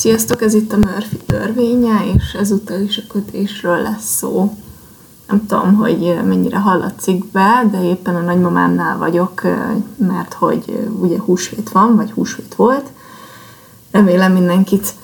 Sziasztok, 0.00 0.42
ez 0.42 0.54
itt 0.54 0.72
a 0.72 0.76
Murphy 0.76 1.16
törvénye, 1.26 2.04
és 2.14 2.32
ezúttal 2.32 2.80
is 2.80 2.98
a 2.98 3.02
kötésről 3.08 3.82
lesz 3.82 4.16
szó. 4.16 4.56
Nem 5.28 5.46
tudom, 5.46 5.74
hogy 5.74 6.18
mennyire 6.24 6.58
hallatszik 6.58 7.24
be, 7.24 7.68
de 7.70 7.84
éppen 7.84 8.14
a 8.14 8.20
nagymamámnál 8.20 8.98
vagyok, 8.98 9.42
mert 9.96 10.32
hogy 10.32 10.88
ugye 11.00 11.18
húsvét 11.18 11.70
van, 11.70 11.96
vagy 11.96 12.10
húsvét 12.10 12.54
volt. 12.54 12.86
Remélem 13.90 14.32
mindenkit 14.32 14.94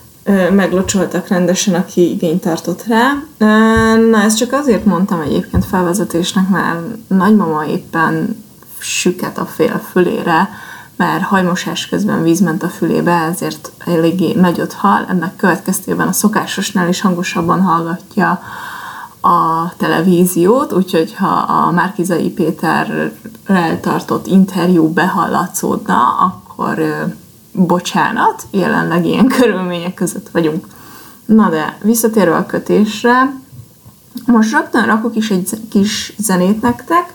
meglocsoltak 0.51 1.27
rendesen, 1.27 1.73
aki 1.73 2.11
igényt 2.11 2.41
tartott 2.41 2.83
rá. 2.83 3.23
Na, 3.95 4.21
ezt 4.21 4.37
csak 4.37 4.53
azért 4.53 4.85
mondtam 4.85 5.21
egyébként 5.21 5.65
felvezetésnek, 5.65 6.49
mert 6.49 6.79
nagymama 7.07 7.65
éppen 7.65 8.43
süket 8.79 9.37
a 9.37 9.45
fél 9.45 9.81
fülére, 9.91 10.49
mert 10.97 11.23
hajmosás 11.23 11.87
közben 11.87 12.23
víz 12.23 12.39
ment 12.39 12.63
a 12.63 12.69
fülébe, 12.69 13.11
ezért 13.11 13.71
eléggé 13.85 14.33
nagyot 14.33 14.73
hal, 14.73 15.05
ennek 15.09 15.35
következtében 15.35 16.07
a 16.07 16.11
szokásosnál 16.11 16.87
is 16.87 17.01
hangosabban 17.01 17.61
hallgatja 17.61 18.41
a 19.21 19.73
televíziót, 19.77 20.73
úgyhogy 20.73 21.15
ha 21.15 21.27
a 21.27 21.71
Márkizai 21.71 22.29
Péterrel 22.29 23.79
tartott 23.81 24.27
interjú 24.27 24.93
behallatszódna, 24.93 26.17
akkor 26.17 26.79
bocsánat, 27.51 28.43
jelenleg 28.51 29.05
ilyen 29.05 29.27
körülmények 29.39 29.93
között 29.93 30.29
vagyunk. 30.29 30.67
Na 31.25 31.49
de, 31.49 31.77
visszatérve 31.81 32.35
a 32.35 32.45
kötésre, 32.45 33.33
most 34.25 34.51
rögtön 34.51 34.85
rakok 34.85 35.15
is 35.15 35.29
egy 35.29 35.49
kis 35.69 36.13
zenét 36.17 36.61
nektek, 36.61 37.13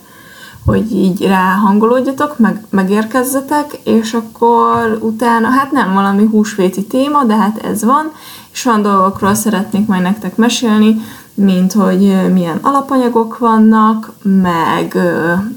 hogy 0.64 0.92
így 0.92 1.26
ráhangolódjatok, 1.26 2.38
meg, 2.38 2.64
megérkezzetek, 2.70 3.78
és 3.84 4.14
akkor 4.14 4.98
utána, 5.00 5.48
hát 5.48 5.70
nem 5.70 5.92
valami 5.94 6.24
húsvéti 6.24 6.84
téma, 6.84 7.24
de 7.24 7.36
hát 7.36 7.58
ez 7.58 7.84
van, 7.84 8.12
és 8.52 8.64
olyan 8.64 8.82
dolgokról 8.82 9.34
szeretnék 9.34 9.86
majd 9.86 10.02
nektek 10.02 10.36
mesélni, 10.36 11.00
mint 11.34 11.72
hogy 11.72 12.32
milyen 12.32 12.58
alapanyagok 12.62 13.38
vannak, 13.38 14.12
meg 14.22 14.98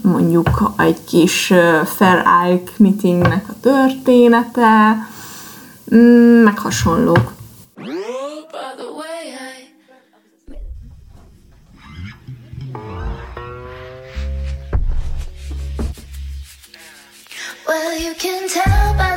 mondjuk 0.02 0.74
egy 0.78 1.04
kis 1.04 1.54
Fair 1.86 2.24
Ike 2.52 2.72
meetingnek 2.78 3.46
a 3.50 3.54
története, 3.62 4.98
mm, 5.96 6.44
meg 6.44 6.60
hasonlók. 6.60 7.34
Well, 17.76 18.00
you 18.00 18.14
can 18.14 18.48
tell 18.48 18.94
by 18.98 19.15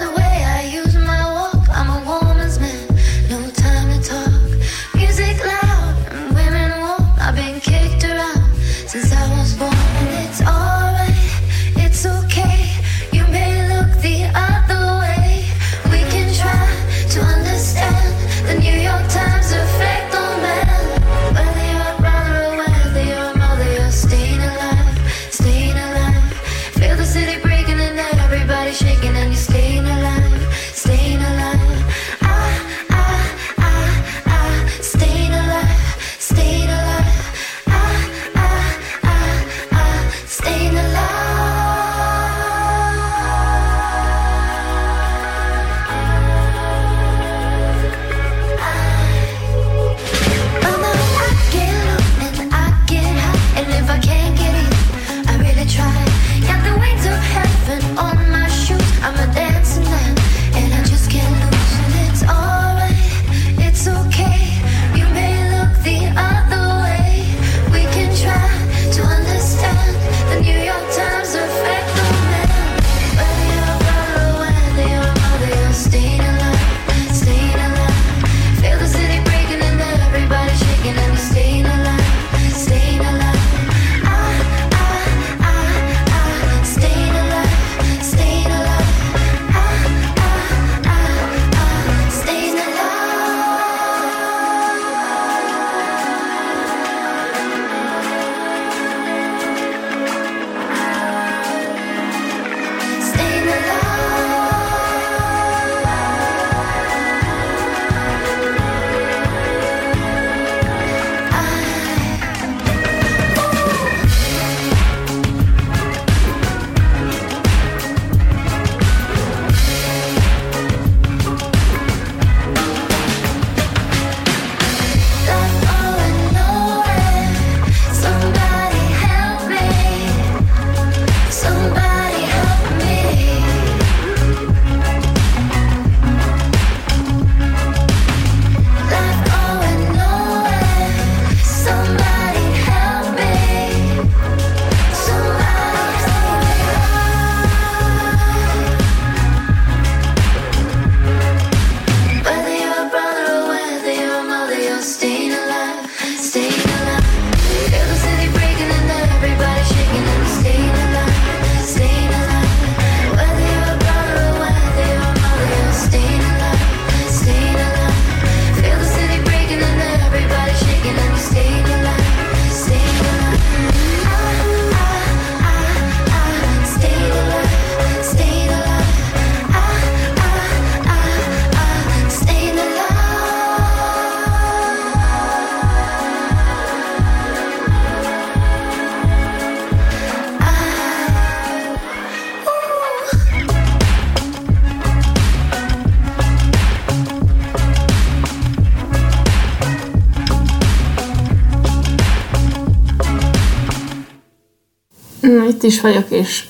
is 205.68 205.80
vagyok, 205.80 206.10
és 206.10 206.46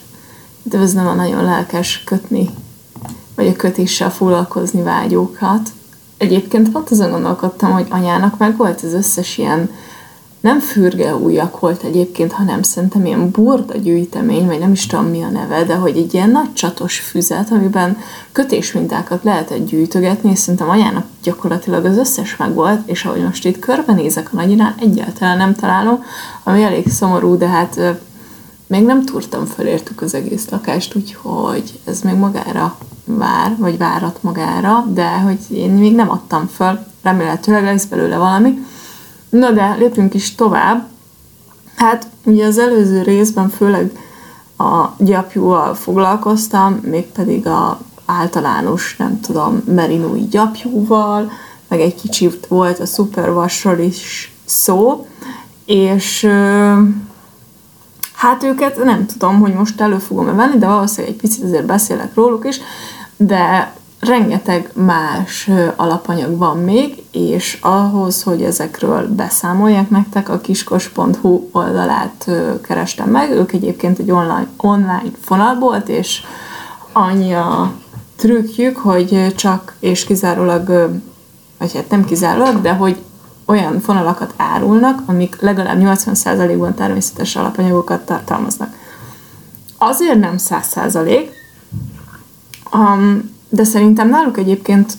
üdvözlöm 0.64 1.06
a 1.06 1.14
nagyon 1.14 1.44
lelkes 1.44 2.02
kötni, 2.04 2.50
vagy 3.34 3.46
a 3.46 3.56
kötéssel 3.56 4.10
foglalkozni 4.10 4.82
vágyókat. 4.82 5.70
egyébként 6.16 6.70
pont 6.70 6.90
azon 6.90 7.10
gondolkodtam, 7.10 7.72
hogy 7.72 7.86
anyának 7.90 8.38
meg 8.38 8.56
volt 8.56 8.80
az 8.82 8.92
összes 8.92 9.38
ilyen 9.38 9.70
nem 10.40 10.60
fürge 10.60 11.16
újak 11.16 11.60
volt 11.60 11.82
egyébként, 11.82 12.32
hanem 12.32 12.62
szerintem 12.62 13.06
ilyen 13.06 13.30
burda 13.30 13.76
gyűjtemény, 13.76 14.46
vagy 14.46 14.58
nem 14.58 14.72
is 14.72 14.86
tudom 14.86 15.06
mi 15.06 15.22
a 15.22 15.28
neve, 15.28 15.64
de 15.64 15.74
hogy 15.74 15.96
egy 15.96 16.14
ilyen 16.14 16.30
nagy 16.30 16.52
csatos 16.52 16.98
füzet, 16.98 17.50
amiben 17.50 17.98
kötésmintákat 18.32 19.24
lehetett 19.24 19.66
gyűjtögetni, 19.66 20.30
és 20.30 20.38
szerintem 20.38 20.68
anyának 20.68 21.06
gyakorlatilag 21.22 21.84
az 21.84 21.96
összes 21.96 22.36
meg 22.36 22.54
volt, 22.54 22.88
és 22.88 23.04
ahogy 23.04 23.22
most 23.22 23.44
itt 23.44 23.58
körbenézek 23.58 24.28
a 24.32 24.36
nagyinál, 24.36 24.74
egyáltalán 24.80 25.36
nem 25.36 25.54
találom, 25.54 26.04
ami 26.42 26.62
elég 26.62 26.88
szomorú, 26.88 27.36
de 27.36 27.48
hát 27.48 27.80
még 28.68 28.84
nem 28.84 29.04
túrtam 29.04 29.44
felértük 29.44 30.02
az 30.02 30.14
egész 30.14 30.48
lakást, 30.48 30.94
úgyhogy 30.94 31.80
ez 31.84 32.00
még 32.00 32.14
magára 32.14 32.76
vár, 33.04 33.56
vagy 33.58 33.78
várat 33.78 34.22
magára, 34.22 34.84
de 34.88 35.18
hogy 35.18 35.38
én 35.50 35.70
még 35.70 35.94
nem 35.94 36.10
adtam 36.10 36.46
föl, 36.46 36.78
remélhetőleg 37.02 37.64
lesz 37.64 37.84
belőle 37.84 38.16
valami. 38.16 38.58
Na 39.28 39.50
de 39.50 39.74
lépjünk 39.78 40.14
is 40.14 40.34
tovább. 40.34 40.86
Hát 41.76 42.06
ugye 42.24 42.46
az 42.46 42.58
előző 42.58 43.02
részben 43.02 43.48
főleg 43.48 43.98
a 44.58 44.86
gyapjúval 44.98 45.74
foglalkoztam, 45.74 46.72
mégpedig 46.72 47.46
a 47.46 47.80
általános, 48.06 48.96
nem 48.96 49.20
tudom, 49.20 49.62
merinói 49.66 50.26
gyapjúval, 50.26 51.30
meg 51.68 51.80
egy 51.80 51.94
kicsit 51.94 52.46
volt 52.46 52.78
a 52.78 52.86
szupervassról 52.86 53.78
is 53.78 54.32
szó, 54.44 55.06
és 55.64 56.28
hát 58.18 58.42
őket 58.42 58.84
nem 58.84 59.06
tudom, 59.06 59.40
hogy 59.40 59.52
most 59.52 59.80
elő 59.80 59.98
fogom-e 59.98 60.32
venni, 60.32 60.58
de 60.58 60.66
valószínűleg 60.66 61.14
egy 61.14 61.20
picit 61.20 61.44
azért 61.44 61.66
beszélek 61.66 62.14
róluk 62.14 62.46
is, 62.46 62.60
de 63.16 63.72
rengeteg 64.00 64.70
más 64.74 65.50
alapanyag 65.76 66.38
van 66.38 66.58
még, 66.58 67.02
és 67.10 67.58
ahhoz, 67.60 68.22
hogy 68.22 68.42
ezekről 68.42 69.08
beszámoljak 69.14 69.90
nektek, 69.90 70.28
a 70.28 70.38
kiskos.hu 70.38 71.48
oldalát 71.52 72.30
kerestem 72.62 73.10
meg. 73.10 73.30
Ők 73.30 73.52
egyébként 73.52 73.98
egy 73.98 74.10
online, 74.10 74.48
online 74.56 75.10
fonalbolt, 75.20 75.88
és 75.88 76.22
annyi 76.92 77.34
a 77.34 77.72
trükkjük, 78.16 78.76
hogy 78.76 79.34
csak 79.36 79.74
és 79.80 80.04
kizárólag, 80.04 80.90
vagy 81.58 81.74
hát 81.74 81.90
nem 81.90 82.04
kizárólag, 82.04 82.60
de 82.60 82.72
hogy 82.72 82.96
olyan 83.48 83.80
fonalakat 83.80 84.34
árulnak, 84.36 85.02
amik 85.06 85.40
legalább 85.40 85.78
80%-ban 85.80 86.74
természetes 86.74 87.36
alapanyagokat 87.36 88.00
tartalmaznak. 88.00 88.74
Azért 89.78 90.18
nem 90.18 90.34
100%, 90.38 91.28
um, 92.72 93.36
de 93.48 93.64
szerintem 93.64 94.08
náluk 94.08 94.38
egyébként 94.38 94.96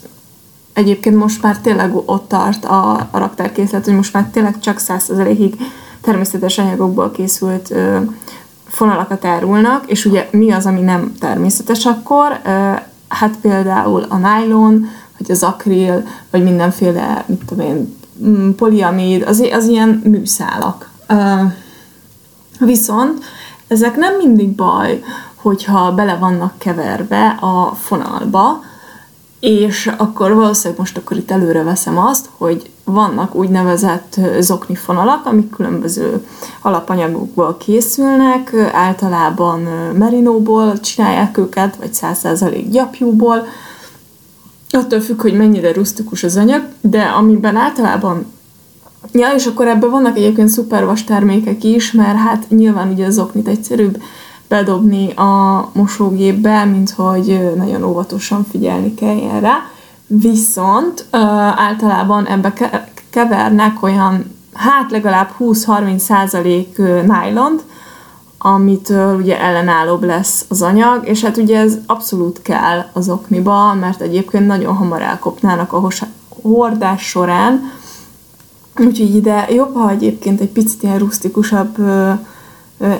egyébként 0.72 1.16
most 1.16 1.42
már 1.42 1.58
tényleg 1.58 1.94
ott 1.94 2.28
tart 2.28 2.64
a, 2.64 3.08
a 3.10 3.18
raktárkészlet, 3.18 3.84
hogy 3.84 3.94
most 3.94 4.12
már 4.12 4.28
tényleg 4.32 4.58
csak 4.58 4.80
100%-ig 4.86 5.54
természetes 6.00 6.58
anyagokból 6.58 7.10
készült 7.10 7.70
ö, 7.70 7.98
fonalakat 8.66 9.24
árulnak, 9.24 9.90
és 9.90 10.04
ugye 10.04 10.28
mi 10.30 10.50
az, 10.50 10.66
ami 10.66 10.80
nem 10.80 11.12
természetes 11.18 11.86
akkor? 11.86 12.40
Ö, 12.44 12.72
hát 13.08 13.36
például 13.40 14.06
a 14.08 14.16
nylon, 14.16 14.86
vagy 15.18 15.30
az 15.30 15.42
akril, 15.42 16.06
vagy 16.30 16.42
mindenféle, 16.42 17.24
mit 17.26 17.44
tudom 17.46 17.66
én, 17.66 17.98
poliamid, 18.56 19.22
az, 19.22 19.48
az 19.52 19.66
ilyen 19.66 20.00
műszálak. 20.04 20.90
Viszont 22.58 23.24
ezek 23.68 23.96
nem 23.96 24.16
mindig 24.16 24.48
baj, 24.48 25.02
hogyha 25.34 25.94
bele 25.94 26.16
vannak 26.16 26.58
keverve 26.58 27.28
a 27.40 27.74
fonalba, 27.74 28.62
és 29.40 29.90
akkor 29.96 30.34
valószínűleg 30.34 30.78
most 30.78 30.96
akkor 30.96 31.16
itt 31.16 31.30
előre 31.30 31.62
veszem 31.62 31.98
azt, 31.98 32.28
hogy 32.36 32.70
vannak 32.84 33.34
úgynevezett 33.34 34.16
zokni 34.38 34.74
fonalak, 34.74 35.26
amik 35.26 35.50
különböző 35.50 36.26
alapanyagokból 36.60 37.56
készülnek, 37.56 38.54
általában 38.72 39.60
merinóból 39.98 40.80
csinálják 40.80 41.38
őket, 41.38 41.76
vagy 41.76 41.90
100% 41.92 42.64
gyapjúból, 42.70 43.46
attól 44.70 45.00
függ, 45.00 45.20
hogy 45.22 45.36
mennyire 45.36 45.72
rustikus 45.72 46.22
az 46.22 46.36
anyag, 46.36 46.62
de 46.80 47.02
amiben 47.02 47.56
általában 47.56 48.26
Ja, 49.12 49.28
és 49.36 49.46
akkor 49.46 49.68
ebben 49.68 49.90
vannak 49.90 50.16
egyébként 50.16 50.48
szupervas 50.48 51.04
termékek 51.04 51.64
is, 51.64 51.92
mert 51.92 52.16
hát 52.16 52.46
nyilván 52.48 52.88
ugye 52.88 53.06
az 53.06 53.18
oknit 53.18 53.48
egyszerűbb 53.48 54.02
bedobni 54.48 55.12
a 55.12 55.68
mosógépbe, 55.72 56.64
mint 56.64 56.90
hogy 56.90 57.54
nagyon 57.56 57.82
óvatosan 57.84 58.46
figyelni 58.50 58.94
kell 58.94 59.40
rá. 59.40 59.56
Viszont 60.06 61.04
uh, 61.12 61.20
általában 61.60 62.26
ebbe 62.26 62.52
kevernek 63.10 63.82
olyan, 63.82 64.36
hát 64.52 64.90
legalább 64.90 65.30
20-30 65.38 65.98
százalék 65.98 66.78
nylont, 67.06 67.62
amitől 68.42 69.16
ugye 69.16 69.40
ellenállóbb 69.40 70.04
lesz 70.04 70.44
az 70.48 70.62
anyag, 70.62 71.08
és 71.08 71.24
hát 71.24 71.36
ugye 71.36 71.58
ez 71.58 71.78
abszolút 71.86 72.42
kell 72.42 72.84
az 72.92 73.08
okniba, 73.08 73.74
mert 73.74 74.00
egyébként 74.00 74.46
nagyon 74.46 74.74
hamar 74.74 75.02
elkopnának 75.02 75.72
a 75.72 75.88
hordás 76.42 77.02
során, 77.02 77.72
úgyhogy 78.78 79.14
ide 79.14 79.46
jobb, 79.50 79.74
ha 79.74 79.90
egyébként 79.90 80.40
egy 80.40 80.48
picit 80.48 80.82
ilyen 80.82 80.98
rustikusabb 80.98 81.76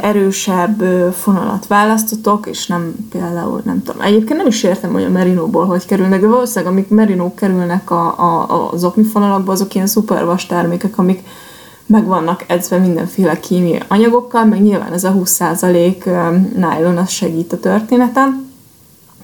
erősebb 0.00 0.82
fonalat 1.12 1.66
választotok, 1.66 2.46
és 2.46 2.66
nem 2.66 2.94
például, 3.10 3.60
nem 3.64 3.82
tudom, 3.82 4.00
egyébként 4.00 4.38
nem 4.38 4.46
is 4.46 4.62
értem, 4.62 4.92
hogy 4.92 5.04
a 5.04 5.08
merinóból 5.08 5.66
hogy 5.66 5.86
kerülnek, 5.86 6.20
de 6.20 6.26
valószínűleg 6.26 6.72
amik 6.72 6.88
merinók 6.88 7.34
kerülnek 7.34 7.90
a, 7.90 8.06
a, 8.18 8.70
az 8.72 8.84
okni 8.84 9.02
fonalakba, 9.02 9.52
azok 9.52 9.74
ilyen 9.74 9.86
szupervas 9.86 10.46
termékek, 10.46 10.98
amik 10.98 11.22
meg 11.90 12.06
vannak 12.06 12.44
edzve 12.46 12.78
mindenféle 12.78 13.40
kémiai 13.40 13.82
anyagokkal, 13.88 14.44
meg 14.44 14.62
nyilván 14.62 14.92
ez 14.92 15.04
a 15.04 15.12
20% 15.12 16.04
nylon 16.56 16.96
az 16.96 17.08
segít 17.08 17.52
a 17.52 17.58
történeten. 17.58 18.48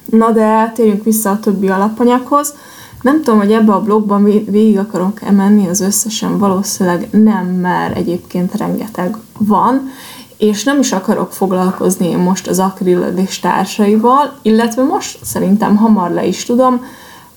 Na 0.04 0.30
de 0.30 0.72
térjünk 0.74 1.04
vissza 1.04 1.30
a 1.30 1.40
többi 1.40 1.68
alapanyaghoz. 1.68 2.54
Nem 3.02 3.22
tudom, 3.22 3.38
hogy 3.38 3.52
ebbe 3.52 3.72
a 3.72 3.82
blogban 3.82 4.24
végig 4.24 4.78
akarok 4.78 5.22
emenni 5.22 5.68
az 5.68 5.80
összesen, 5.80 6.38
valószínűleg 6.38 7.08
nem, 7.10 7.46
mert 7.46 7.96
egyébként 7.96 8.56
rengeteg 8.56 9.16
van, 9.38 9.90
és 10.36 10.64
nem 10.64 10.78
is 10.78 10.92
akarok 10.92 11.32
foglalkozni 11.32 12.08
én 12.08 12.18
most 12.18 12.46
az 12.46 12.58
akril 12.58 13.00
és 13.16 13.40
társaival, 13.40 14.38
illetve 14.42 14.82
most 14.82 15.18
szerintem 15.22 15.76
hamar 15.76 16.10
le 16.10 16.26
is 16.26 16.44
tudom. 16.44 16.84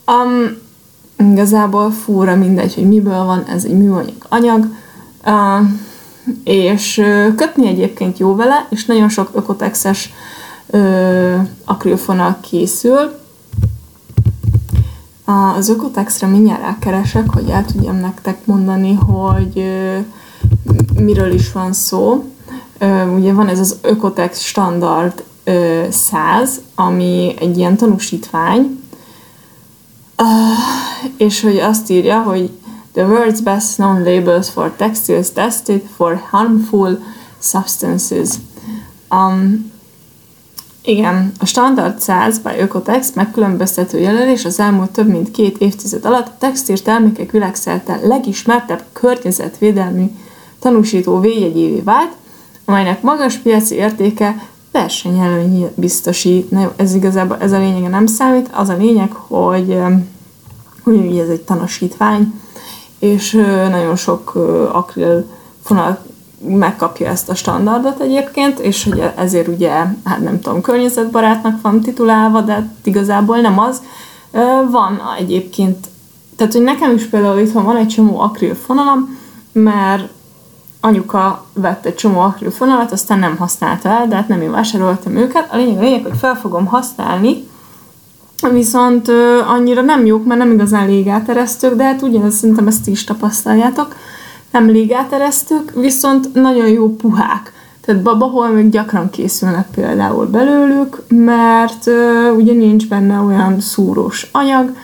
Um, 0.07 0.57
igazából 1.31 1.91
fúra 1.91 2.35
mindegy, 2.35 2.73
hogy 2.73 2.87
miből 2.87 3.23
van, 3.23 3.43
ez 3.43 3.65
egy 3.65 3.77
műanyag 3.77 4.25
anyag, 4.29 4.67
uh, 5.25 5.67
és 6.43 7.01
kötni 7.35 7.67
egyébként 7.67 8.17
jó 8.17 8.35
vele, 8.35 8.67
és 8.69 8.85
nagyon 8.85 9.09
sok 9.09 9.29
ökotexes 9.33 10.13
uh, 10.67 11.47
akrilfonal 11.65 12.37
készül. 12.41 13.17
Az 15.57 15.69
ökotexre 15.69 16.27
mindjárt 16.27 16.61
rákeresek, 16.61 17.33
hogy 17.33 17.49
el 17.49 17.65
tudjam 17.65 17.95
nektek 17.95 18.45
mondani, 18.45 18.93
hogy 18.93 19.53
uh, 19.55 19.97
miről 21.03 21.31
is 21.31 21.51
van 21.51 21.73
szó 21.73 22.23
ugye 23.15 23.33
van 23.33 23.47
ez 23.47 23.59
az 23.59 23.77
Ökotex 23.81 24.41
standard 24.41 25.23
100, 25.89 26.61
ami 26.75 27.35
egy 27.39 27.57
ilyen 27.57 27.77
tanúsítvány, 27.77 28.83
és 31.17 31.41
hogy 31.41 31.57
azt 31.57 31.89
írja, 31.89 32.21
hogy 32.21 32.49
the 32.99 33.07
world's 33.07 33.41
best 33.41 33.77
known 33.77 34.03
labels 34.03 34.49
for 34.49 34.69
textiles 34.69 35.29
tested 35.31 35.81
for 35.95 36.15
harmful 36.15 36.97
substances. 37.39 38.39
Um, 39.09 39.71
igen, 40.81 41.31
a 41.39 41.45
Standard 41.45 42.01
100 42.01 42.39
by 42.39 42.59
Ökotex 42.59 43.13
megkülönböztető 43.13 43.99
jelölés 43.99 44.45
az 44.45 44.59
elmúlt 44.59 44.91
több 44.91 45.07
mint 45.07 45.31
két 45.31 45.57
évtized 45.57 46.05
alatt 46.05 46.27
a 46.27 46.35
textil 46.39 46.77
termékek 46.77 47.31
világszerte 47.31 47.99
legismertebb 48.03 48.83
környezetvédelmi 48.93 50.17
tanúsító 50.59 51.19
védjegyévé 51.19 51.79
vált, 51.79 52.11
amelynek 52.65 53.01
magas 53.01 53.37
piaci 53.37 53.75
értéke 53.75 54.47
versenyelőny 54.71 55.71
biztosít. 55.75 56.51
Na 56.51 56.61
jó, 56.61 56.69
ez 56.75 56.95
igazából 56.95 57.37
ez 57.37 57.51
a 57.51 57.59
lényege 57.59 57.87
nem 57.87 58.05
számít, 58.05 58.49
az 58.51 58.69
a 58.69 58.77
lényeg, 58.77 59.11
hogy, 59.11 59.77
hogy 60.83 61.17
ez 61.17 61.29
egy 61.29 61.41
tanúsítvány, 61.41 62.33
és 62.99 63.31
nagyon 63.69 63.95
sok 63.95 64.35
akril 64.71 65.29
fonal 65.63 65.97
megkapja 66.47 67.09
ezt 67.09 67.29
a 67.29 67.35
standardot 67.35 67.99
egyébként, 67.99 68.59
és 68.59 68.83
hogy 68.83 69.11
ezért 69.15 69.47
ugye, 69.47 69.71
hát 70.03 70.19
nem 70.23 70.39
tudom, 70.39 70.61
környezetbarátnak 70.61 71.61
van 71.61 71.81
titulálva, 71.81 72.41
de 72.41 72.71
igazából 72.83 73.37
nem 73.37 73.59
az. 73.59 73.81
Van 74.71 75.01
egyébként, 75.17 75.87
tehát 76.35 76.53
hogy 76.53 76.61
nekem 76.61 76.95
is 76.95 77.05
például 77.05 77.39
itthon 77.39 77.63
van 77.63 77.77
egy 77.77 77.87
csomó 77.87 78.19
akril 78.19 78.55
fonalam, 78.55 79.17
mert 79.51 80.09
anyuka 80.81 81.45
vett 81.53 81.85
egy 81.85 81.95
csomó 81.95 82.19
akrilfonalat, 82.19 82.91
aztán 82.91 83.19
nem 83.19 83.37
használta 83.37 83.89
el, 83.89 84.07
de 84.07 84.15
hát 84.15 84.27
nem 84.27 84.41
én 84.41 84.51
vásároltam 84.51 85.15
őket. 85.15 85.47
A 85.51 85.55
lényeg, 85.55 85.77
a 85.77 85.81
lényeg, 85.81 86.03
hogy 86.03 86.17
fel 86.17 86.35
fogom 86.35 86.65
használni, 86.65 87.48
viszont 88.53 89.07
annyira 89.47 89.81
nem 89.81 90.05
jók, 90.05 90.25
mert 90.25 90.39
nem 90.39 90.51
igazán 90.51 90.87
légáteresztők, 90.87 91.75
de 91.75 91.83
hát 91.83 92.01
ugyanez 92.01 92.35
szerintem 92.35 92.67
ezt 92.67 92.87
is 92.87 93.03
tapasztaljátok, 93.03 93.95
nem 94.51 94.69
légáteresztők, 94.69 95.71
viszont 95.75 96.33
nagyon 96.33 96.67
jó 96.67 96.95
puhák. 96.95 97.53
Tehát 97.85 98.01
babaholmik 98.01 98.69
gyakran 98.69 99.09
készülnek 99.09 99.67
például 99.71 100.25
belőlük, 100.25 101.03
mert 101.07 101.87
ugye 102.35 102.53
nincs 102.53 102.87
benne 102.87 103.19
olyan 103.19 103.59
szúrós 103.59 104.29
anyag, 104.31 104.75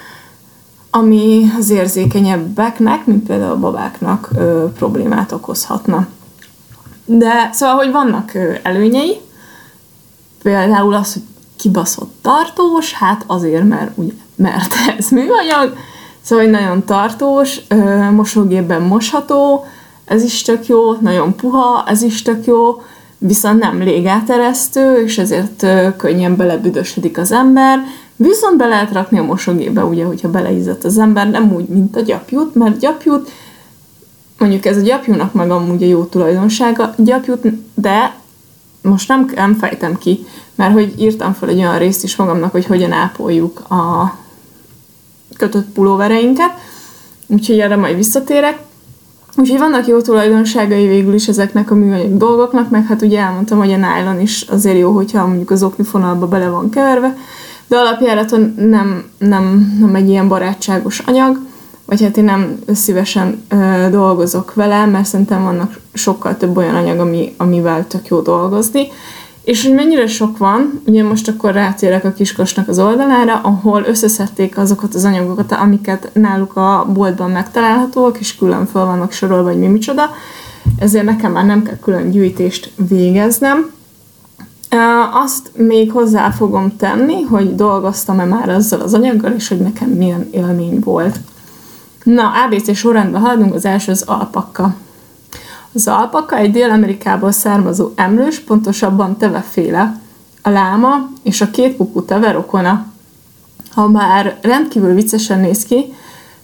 ami 0.90 1.52
az 1.58 1.70
érzékenyebbeknek, 1.70 3.06
mint 3.06 3.28
például 3.28 3.52
a 3.52 3.60
babáknak 3.60 4.30
ö, 4.38 4.66
problémát 4.78 5.32
okozhatna. 5.32 6.08
De 7.06 7.50
szóval, 7.54 7.76
hogy 7.76 7.92
vannak 7.92 8.34
ö, 8.34 8.54
előnyei, 8.64 9.18
például 10.42 10.94
az, 10.94 11.14
hogy 11.14 11.22
kibaszott 11.58 12.14
tartós, 12.22 12.94
hát 12.94 13.24
azért, 13.28 13.68
mert, 13.68 13.92
ugye, 13.96 14.12
mert 14.36 14.74
ez 14.98 15.10
műanyag, 15.10 15.78
szóval, 16.22 16.46
nagyon 16.46 16.86
tartós, 16.86 17.62
mosógépben 18.12 18.82
mosható, 18.82 19.66
ez 20.06 20.24
is 20.24 20.42
tök 20.42 20.68
jó, 20.68 20.94
nagyon 20.94 21.36
puha, 21.36 21.84
ez 21.88 22.02
is 22.02 22.22
tök 22.22 22.46
jó, 22.46 22.82
viszont 23.18 23.60
nem 23.60 23.80
légáteresztő, 23.80 25.04
és 25.04 25.18
ezért 25.18 25.66
könnyen 25.98 26.36
belebüdösödik 26.36 27.18
az 27.18 27.32
ember, 27.32 27.80
viszont 28.16 28.58
be 28.58 28.66
lehet 28.66 28.92
rakni 28.92 29.18
a 29.18 29.24
mosógépbe, 29.24 29.84
ugye, 29.84 30.06
hogyha 30.06 30.30
beleizzadt 30.30 30.84
az 30.84 30.98
ember, 30.98 31.30
nem 31.30 31.54
úgy, 31.54 31.68
mint 31.68 31.96
a 31.96 32.02
gyapjút, 32.02 32.56
mert 32.56 32.80
gyapjút, 32.80 33.32
mondjuk 34.38 34.66
ez 34.66 34.78
a 34.78 34.82
gyapjúnak 34.82 35.34
meg 35.34 35.52
amúgy 35.52 35.84
a 35.84 35.88
jó 35.88 36.04
tulajdonsága, 36.04 36.94
gyapjút, 36.98 37.48
de 37.74 38.16
most 38.86 39.08
nem, 39.08 39.32
nem 39.36 39.54
fejtem 39.54 39.98
ki, 39.98 40.26
mert 40.56 40.74
hogy 40.74 40.94
írtam 40.98 41.34
fel 41.34 41.50
egy 41.50 41.58
olyan 41.58 41.78
részt 41.78 42.04
is 42.04 42.16
magamnak, 42.16 42.52
hogy 42.52 42.66
hogyan 42.66 42.92
ápoljuk 42.92 43.60
a 43.60 44.16
kötött 45.38 45.68
pulóvereinket, 45.68 46.52
úgyhogy 47.28 47.60
erre 47.60 47.76
majd 47.76 47.96
visszatérek. 47.96 48.60
Úgyhogy 49.38 49.60
vannak 49.60 49.88
jó 49.88 50.02
tulajdonságai 50.02 50.88
végül 50.88 51.14
is 51.14 51.28
ezeknek 51.28 51.72
a 51.72 51.76
műanyag 51.76 52.18
dolgoknak, 52.18 52.70
meg 52.70 52.86
hát 52.86 53.02
ugye 53.02 53.20
elmondtam, 53.20 53.58
hogy 53.58 53.72
a 53.72 53.76
nylon 53.78 54.20
is 54.20 54.42
azért 54.42 54.78
jó, 54.78 54.92
hogyha 54.92 55.28
mondjuk 55.28 55.52
az 55.52 55.64
oknifonalba 55.64 56.28
bele 56.28 56.50
van 56.50 56.70
keverve, 56.70 57.18
de 57.68 57.78
alapjáraton 57.78 58.54
nem, 58.58 59.04
nem, 59.18 59.76
nem 59.80 59.96
egy 59.96 60.10
ilyen 60.10 60.28
barátságos 60.28 61.00
anyag, 61.00 61.40
vagy 61.86 62.02
hát 62.02 62.18
én 62.18 62.24
nem 62.24 62.60
szívesen 62.74 63.44
ö, 63.48 63.88
dolgozok 63.92 64.54
vele, 64.54 64.86
mert 64.86 65.06
szerintem 65.06 65.44
vannak 65.44 65.80
sokkal 65.94 66.38
több 66.38 66.58
olyan 66.58 66.76
anyag, 66.76 67.00
ami, 67.00 67.34
amivel 67.38 67.88
tök 67.88 68.08
jó 68.08 68.20
dolgozni. 68.22 68.88
És 69.44 69.66
hogy 69.66 69.74
mennyire 69.74 70.08
sok 70.08 70.38
van, 70.38 70.82
ugye 70.86 71.04
most 71.04 71.28
akkor 71.28 71.54
rátérek 71.54 72.04
a 72.04 72.12
kiskosnak 72.12 72.68
az 72.68 72.80
oldalára, 72.80 73.40
ahol 73.44 73.84
összeszedték 73.88 74.58
azokat 74.58 74.94
az 74.94 75.04
anyagokat, 75.04 75.52
amiket 75.52 76.10
náluk 76.14 76.56
a 76.56 76.88
boltban 76.94 77.32
megtalálhatóak, 77.32 78.20
és 78.20 78.36
külön 78.36 78.66
fel 78.66 78.86
vannak 78.86 79.12
sorolva, 79.12 79.44
vagy 79.44 79.60
mi 79.60 79.68
micsoda, 79.68 80.10
ezért 80.80 81.06
nekem 81.06 81.32
már 81.32 81.46
nem 81.46 81.64
kell 81.64 81.78
külön 81.78 82.10
gyűjtést 82.10 82.72
végeznem. 82.76 83.72
Azt 85.24 85.52
még 85.58 85.92
hozzá 85.92 86.30
fogom 86.30 86.76
tenni, 86.78 87.22
hogy 87.22 87.56
dolgoztam-e 87.56 88.26
már 88.26 88.50
azzal 88.50 88.82
az 88.82 88.94
anyaggal, 88.94 89.32
és 89.32 89.48
hogy 89.48 89.60
nekem 89.60 89.90
milyen 89.90 90.28
élmény 90.32 90.80
volt. 90.80 91.20
Na, 92.06 92.32
ABC 92.46 92.76
sorrendben 92.76 93.22
haladunk, 93.22 93.54
az 93.54 93.66
első 93.66 93.92
az 93.92 94.02
alpakka. 94.02 94.76
Az 95.74 95.88
alpaka 95.88 96.38
egy 96.38 96.52
Dél-Amerikából 96.52 97.32
származó 97.32 97.92
emlős, 97.96 98.40
pontosabban 98.40 99.18
teveféle, 99.18 100.00
a 100.42 100.50
láma 100.50 101.10
és 101.24 101.42
a 101.42 101.52
két 101.52 101.76
pupú 101.76 102.02
teve 102.02 102.32
rokona. 102.32 102.86
Ha 103.72 103.88
már 103.88 104.38
rendkívül 104.42 104.94
viccesen 104.94 105.40
néz 105.40 105.66
ki, 105.66 105.94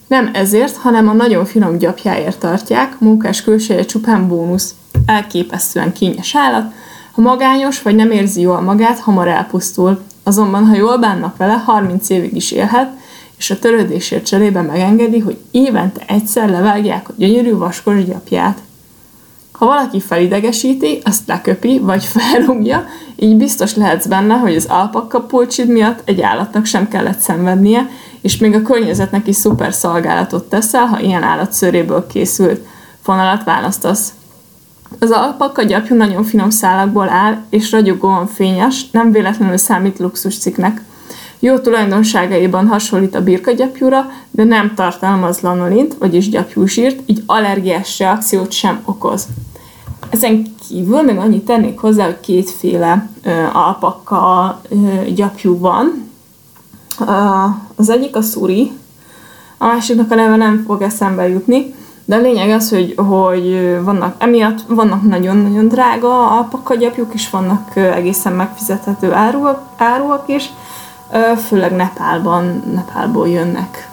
nem 0.06 0.30
ezért, 0.32 0.76
hanem 0.76 1.08
a 1.08 1.12
nagyon 1.12 1.44
finom 1.44 1.78
gyapjáért 1.78 2.38
tartják, 2.38 2.98
munkás 2.98 3.42
külseje 3.42 3.84
csupán 3.84 4.28
bónusz. 4.28 4.74
Elképesztően 5.06 5.92
kényes 5.92 6.36
állat, 6.36 6.72
ha 7.12 7.20
magányos 7.20 7.82
vagy 7.82 7.94
nem 7.94 8.10
érzi 8.10 8.40
jól 8.40 8.60
magát, 8.60 8.98
hamar 8.98 9.28
elpusztul. 9.28 10.02
Azonban, 10.22 10.66
ha 10.66 10.74
jól 10.74 10.98
bánnak 10.98 11.36
vele, 11.36 11.52
30 11.52 12.08
évig 12.08 12.36
is 12.36 12.50
élhet, 12.50 13.00
és 13.42 13.50
a 13.50 13.58
törődésért 13.58 14.26
cserébe 14.26 14.62
megengedi, 14.62 15.18
hogy 15.18 15.38
évente 15.50 16.02
egyszer 16.06 16.50
levágják 16.50 17.08
a 17.08 17.12
gyönyörű 17.16 17.56
vaskos 17.56 18.04
gyapját. 18.04 18.58
Ha 19.52 19.66
valaki 19.66 20.00
felidegesíti, 20.00 21.00
azt 21.04 21.26
leköpi, 21.26 21.78
vagy 21.78 22.04
felrúgja, 22.04 22.86
így 23.16 23.36
biztos 23.36 23.74
lehetsz 23.74 24.06
benne, 24.06 24.34
hogy 24.34 24.56
az 24.56 24.66
alpakka 24.66 25.20
pulcsid 25.20 25.68
miatt 25.68 26.02
egy 26.04 26.20
állatnak 26.20 26.64
sem 26.64 26.88
kellett 26.88 27.18
szenvednie, 27.18 27.88
és 28.20 28.36
még 28.36 28.54
a 28.54 28.62
környezetnek 28.62 29.26
is 29.26 29.36
szuper 29.36 29.72
szolgálatot 29.74 30.48
teszel, 30.48 30.86
ha 30.86 31.00
ilyen 31.00 31.22
állatszőréből 31.22 32.06
készült 32.06 32.66
fonalat 33.00 33.44
választasz. 33.44 34.12
Az 34.98 35.10
alpakka 35.10 35.62
gyapjú 35.62 35.96
nagyon 35.96 36.24
finom 36.24 36.50
szálakból 36.50 37.08
áll, 37.08 37.36
és 37.50 37.70
ragyogóan 37.70 38.26
fényes, 38.26 38.90
nem 38.90 39.12
véletlenül 39.12 39.56
számít 39.56 39.98
luxus 39.98 40.38
cikknek. 40.38 40.82
Jó 41.44 41.58
tulajdonságaiban 41.58 42.66
hasonlít 42.66 43.14
a 43.14 43.22
birkagyapjúra, 43.22 44.06
de 44.30 44.44
nem 44.44 44.74
tartalmaz 44.74 45.40
lanolint, 45.40 45.94
vagyis 45.98 46.28
gyapjúsírt, 46.28 47.00
így 47.06 47.22
allergiás 47.26 47.98
reakciót 47.98 48.52
sem 48.52 48.82
okoz. 48.84 49.26
Ezen 50.10 50.54
kívül 50.68 51.02
még 51.02 51.16
annyit 51.16 51.44
tennék 51.44 51.78
hozzá, 51.78 52.04
hogy 52.04 52.20
kétféle 52.20 53.08
ö, 53.22 53.30
alpakka 53.52 54.60
ö, 54.68 54.76
gyapjú 55.14 55.58
van. 55.58 56.10
Uh, 57.00 57.44
az 57.76 57.90
egyik 57.90 58.16
a 58.16 58.22
szuri, 58.22 58.72
a 59.58 59.66
másiknak 59.66 60.10
a 60.10 60.14
neve 60.14 60.36
nem 60.36 60.62
fog 60.66 60.82
eszembe 60.82 61.28
jutni, 61.28 61.74
de 62.04 62.16
a 62.16 62.20
lényeg 62.20 62.50
az, 62.50 62.70
hogy, 62.70 62.94
hogy 62.96 63.78
vannak, 63.84 64.14
emiatt 64.18 64.60
vannak 64.68 65.02
nagyon-nagyon 65.02 65.68
drága 65.68 66.30
alpakkagyapjuk, 66.30 67.14
és 67.14 67.30
vannak 67.30 67.76
egészen 67.76 68.32
megfizethető 68.32 69.12
áruak, 69.12 69.62
áruak 69.76 70.28
is, 70.28 70.50
főleg 71.46 71.72
Nepálban, 71.72 72.62
Nepálból 72.74 73.28
jönnek. 73.28 73.88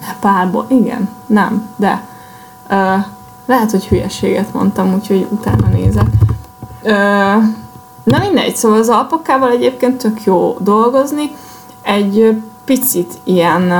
Nepálból, 0.00 0.66
igen, 0.68 1.08
nem, 1.26 1.68
de 1.76 2.06
lehet, 3.46 3.70
hogy 3.70 3.86
hülyeséget 3.86 4.52
mondtam, 4.52 4.94
úgyhogy 4.94 5.26
utána 5.30 5.68
nézek. 5.68 6.06
Na 8.04 8.18
mindegy, 8.18 8.56
szóval 8.56 8.78
az 8.78 8.88
alpakkával 8.88 9.50
egyébként 9.50 9.98
tök 9.98 10.24
jó 10.24 10.56
dolgozni. 10.60 11.30
Egy 11.82 12.42
picit 12.64 13.18
ilyen 13.24 13.72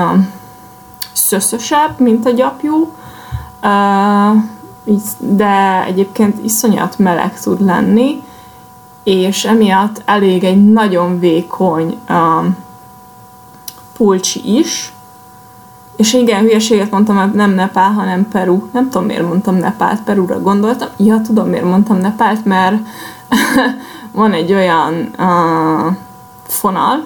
szöszösebb, 1.13 1.99
mint 1.99 2.27
a 2.27 2.31
gyapjú, 2.31 2.93
de 5.19 5.85
egyébként 5.85 6.45
iszonyat 6.45 6.99
meleg 6.99 7.41
tud 7.41 7.65
lenni, 7.65 8.23
és 9.05 9.45
emiatt 9.45 10.03
elég 10.05 10.45
egy 10.45 10.73
nagyon 10.73 11.19
vékony 11.19 11.99
pulcsi 13.97 14.59
is, 14.59 14.93
és 15.97 16.13
igen, 16.13 16.41
hülyeséget 16.41 16.91
mondtam, 16.91 17.17
mert 17.17 17.35
nem 17.35 17.51
Nepál, 17.51 17.93
hanem 17.93 18.29
Peru. 18.29 18.69
Nem 18.73 18.91
tudom, 18.91 19.07
miért 19.07 19.27
mondtam 19.27 19.55
Nepált, 19.55 20.01
Perúra 20.03 20.41
gondoltam. 20.41 20.89
Ja, 20.97 21.21
tudom, 21.21 21.49
miért 21.49 21.65
mondtam 21.65 21.99
Nepált, 21.99 22.45
mert 22.45 22.77
van 24.13 24.33
egy 24.33 24.53
olyan 24.53 25.11
uh, 25.19 25.97
fonal, 26.47 27.05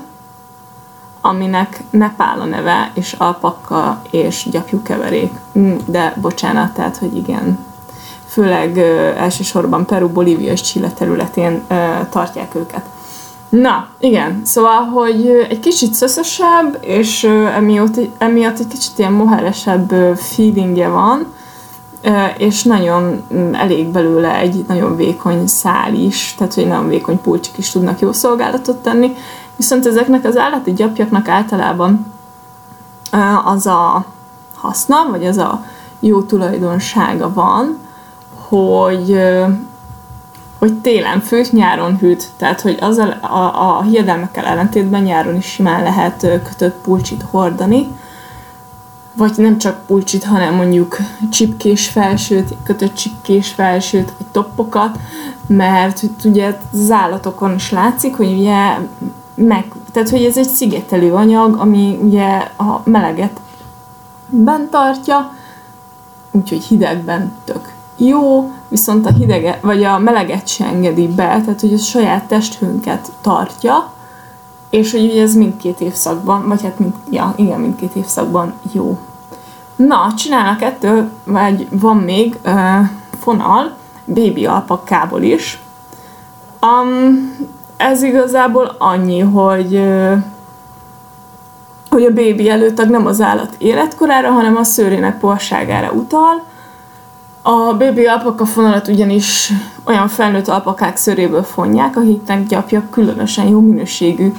aminek 1.21 1.83
Nepál 1.91 2.41
a 2.41 2.45
neve, 2.45 2.91
és 2.95 3.13
alpakka 3.13 4.03
és 4.11 4.49
gyapjúkeverék. 4.51 5.33
Mm, 5.59 5.77
de 5.87 6.15
bocsánat, 6.21 6.73
tehát, 6.73 6.97
hogy 6.97 7.17
igen, 7.17 7.59
főleg 8.39 8.79
elsősorban 9.17 9.87
Peru, 9.87 10.09
Bolívia 10.09 10.53
és 10.53 10.61
Chile 10.61 10.91
területén 10.91 11.63
tartják 12.11 12.55
őket. 12.55 12.83
Na, 13.49 13.89
igen, 13.99 14.43
szóval, 14.45 14.85
hogy 14.85 15.47
egy 15.49 15.61
kicsit 15.61 15.95
szöszösebb, 15.95 16.79
és 16.81 17.25
emiatt, 17.55 18.01
emiatt 18.19 18.59
egy 18.59 18.67
kicsit 18.67 18.99
ilyen 18.99 19.13
moheresebb 19.13 19.93
feelingje 20.17 20.89
van, 20.89 21.27
és 22.37 22.63
nagyon 22.63 23.23
um, 23.29 23.55
elég 23.55 23.87
belőle 23.87 24.37
egy 24.39 24.65
nagyon 24.69 24.97
vékony 24.97 25.47
szál 25.47 25.95
is, 25.95 26.35
tehát 26.39 26.55
hogy 26.55 26.67
nagyon 26.67 26.89
vékony 26.89 27.21
pulcsik 27.21 27.59
is 27.59 27.71
tudnak 27.71 28.01
jó 28.01 28.13
szolgálatot 28.13 28.77
tenni, 28.77 29.15
Viszont 29.59 29.87
ezeknek 29.87 30.25
az 30.25 30.37
állati 30.37 30.73
gyapjaknak 30.73 31.29
általában 31.29 32.13
az 33.45 33.67
a 33.67 34.05
haszna, 34.55 34.97
vagy 35.11 35.27
az 35.27 35.37
a 35.37 35.65
jó 36.01 36.23
tulajdonsága 36.23 37.33
van, 37.33 37.79
hogy 38.49 39.21
hogy 40.59 40.75
télen 40.75 41.21
főt, 41.21 41.53
nyáron 41.53 41.99
hűt. 41.99 42.29
Tehát, 42.37 42.61
hogy 42.61 42.79
az 42.81 42.99
a, 42.99 43.19
a, 43.21 43.77
a 43.77 43.83
hiedelmekkel 43.83 44.45
ellentétben 44.45 45.03
nyáron 45.03 45.37
is 45.37 45.47
simán 45.47 45.83
lehet 45.83 46.21
kötött 46.21 46.75
pulcsit 46.75 47.23
hordani, 47.31 47.89
vagy 49.13 49.33
nem 49.37 49.59
csak 49.59 49.87
pulcsit, 49.87 50.25
hanem 50.25 50.55
mondjuk 50.55 50.97
csipkés 51.31 51.89
felsőt, 51.89 52.55
kötött 52.63 52.95
csipkés 52.95 53.49
felsőt, 53.49 54.13
vagy 54.19 54.27
toppokat, 54.27 54.99
mert 55.47 56.03
ugye 56.25 56.59
az 56.73 56.91
állatokon 56.91 57.55
is 57.55 57.71
látszik, 57.71 58.17
hogy 58.17 58.39
ugye 58.39 58.79
meg, 59.35 59.73
tehát 59.93 60.09
hogy 60.11 60.25
ez 60.25 60.37
egy 60.37 60.49
szigetelő 60.49 61.13
anyag, 61.13 61.57
ami 61.57 61.99
ugye 62.03 62.49
a 62.57 62.81
meleget 62.85 63.41
bent 64.29 64.71
tartja, 64.71 65.35
úgyhogy 66.31 66.65
hidegben 66.65 67.33
tök 67.45 67.77
jó, 67.99 68.53
viszont 68.69 69.07
a 69.07 69.13
hidege, 69.13 69.59
vagy 69.63 69.85
a 69.85 69.99
meleget 69.99 70.49
se 70.49 70.65
engedi 70.65 71.07
be, 71.07 71.15
tehát 71.15 71.61
hogy 71.61 71.73
a 71.73 71.79
saját 71.79 72.25
testhőnket 72.25 73.13
tartja, 73.21 73.93
és 74.71 74.93
hogy 74.93 75.05
ugye 75.05 75.23
ez 75.23 75.35
mindkét 75.35 75.81
évszakban, 75.81 76.49
vagy 76.49 76.63
hát 76.63 76.79
mind, 76.79 76.93
ja, 77.11 77.33
igen, 77.37 77.61
mindkét 77.61 77.95
évszakban 77.95 78.55
jó. 78.73 78.99
Na, 79.77 80.15
csinálnak 80.17 80.63
ettől, 80.63 81.11
vagy 81.25 81.69
van 81.71 81.97
még 81.97 82.39
uh, 82.45 82.55
fonal, 83.19 83.77
baby 84.05 84.47
alpakkából 84.47 85.23
is. 85.23 85.63
Um, 86.63 87.37
ez 87.77 88.03
igazából 88.03 88.75
annyi, 88.79 89.21
hogy 89.21 89.75
uh, 89.75 90.17
hogy 91.91 92.05
a 92.05 92.11
bébi 92.11 92.51
előtag 92.51 92.89
nem 92.89 93.07
az 93.07 93.21
állat 93.21 93.55
életkorára, 93.59 94.31
hanem 94.31 94.57
a 94.57 94.65
szőrének 94.65 95.19
porságára 95.19 95.91
utal. 95.93 96.43
A 97.43 97.73
bébi 97.73 98.07
alpaka 98.07 98.47
fonalat 98.47 98.89
ugyanis 98.89 99.53
olyan 99.85 100.09
felnőtt 100.09 100.49
alpakák 100.49 100.97
szőréből 100.97 101.43
fonják, 101.43 101.97
akiknek 101.97 102.47
gyapja 102.47 102.83
különösen 102.91 103.49
jó 103.49 103.61
minőségű 103.61 104.33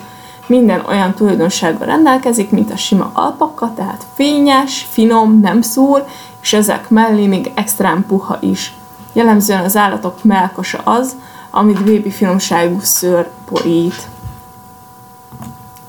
minden 0.48 0.84
olyan 0.88 1.14
tulajdonsággal 1.14 1.88
rendelkezik, 1.88 2.52
mint 2.52 2.72
a 2.72 2.78
sima 2.78 3.10
alpaka, 3.14 3.74
tehát 3.76 4.06
fényes, 4.14 4.88
finom, 4.90 5.40
nem 5.40 5.62
szúr, 5.62 6.06
és 6.42 6.54
ezek 6.54 6.90
mellé 6.90 7.28
még 7.28 7.52
extrán 7.54 8.06
puha 8.08 8.38
is. 8.42 8.76
Jellemzően 9.14 9.64
az 9.64 9.78
állatok 9.78 10.24
melkosa 10.24 10.78
az, 10.84 11.16
amit 11.50 11.84
bébi 11.84 12.10
finomságú 12.10 12.78
szőr 12.82 13.30
borít. 13.50 14.08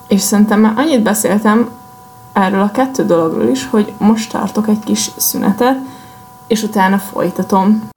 És 0.09 0.21
szerintem 0.21 0.61
már 0.61 0.73
annyit 0.77 1.03
beszéltem 1.03 1.71
erről 2.33 2.61
a 2.61 2.71
kettő 2.71 3.05
dologról 3.05 3.49
is, 3.49 3.67
hogy 3.67 3.93
most 3.99 4.31
tartok 4.31 4.69
egy 4.69 4.85
kis 4.85 5.11
szünetet, 5.17 5.79
és 6.51 6.63
utána 6.63 6.99
folytatom. 6.99 7.89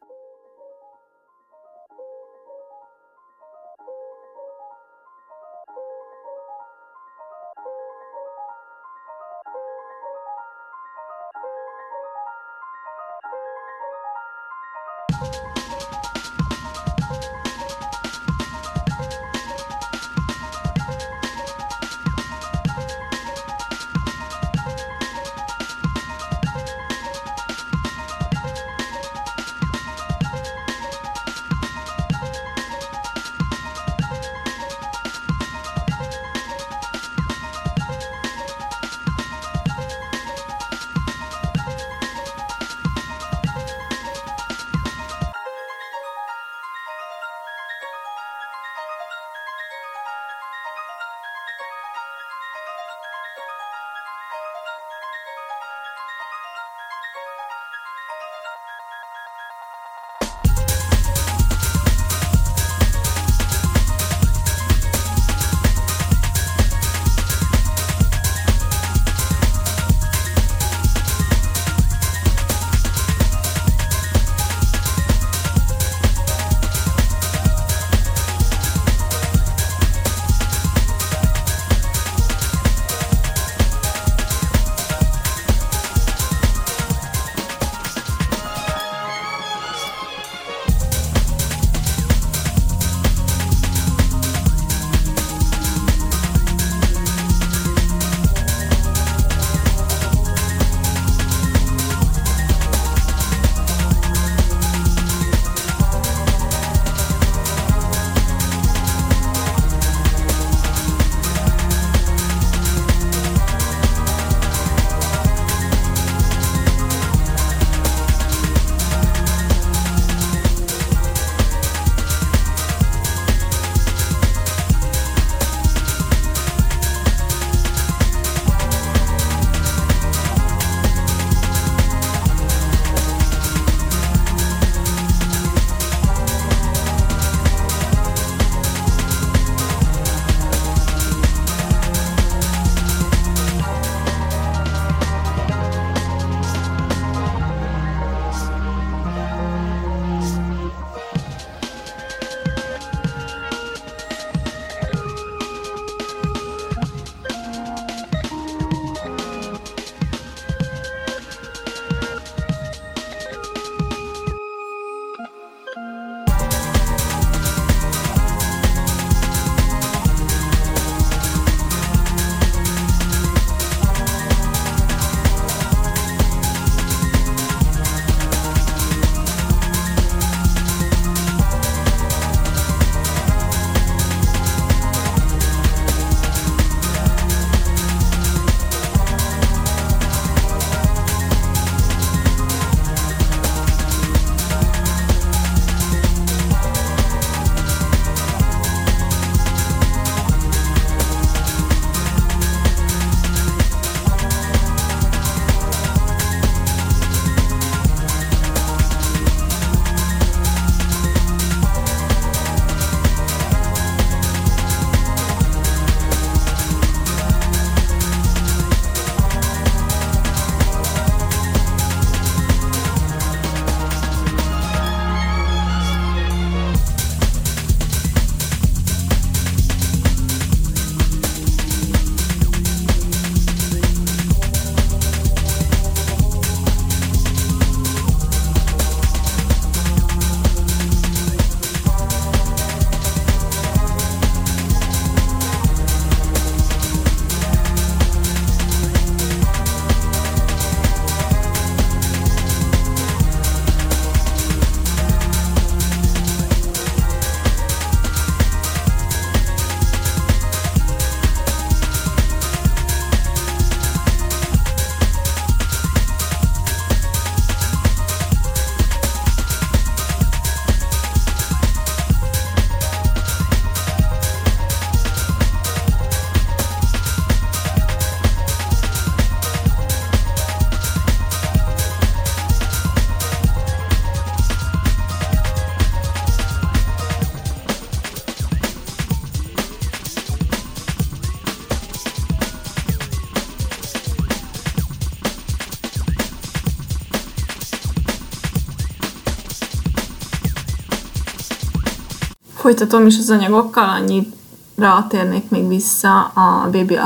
Folytatom 302.64 303.06
is 303.06 303.18
az 303.18 303.30
anyagokkal, 303.30 303.90
annyira 303.90 305.08
térnék 305.10 305.50
még 305.50 305.68
vissza 305.68 306.22
a 306.24 306.68
bébi 306.72 307.00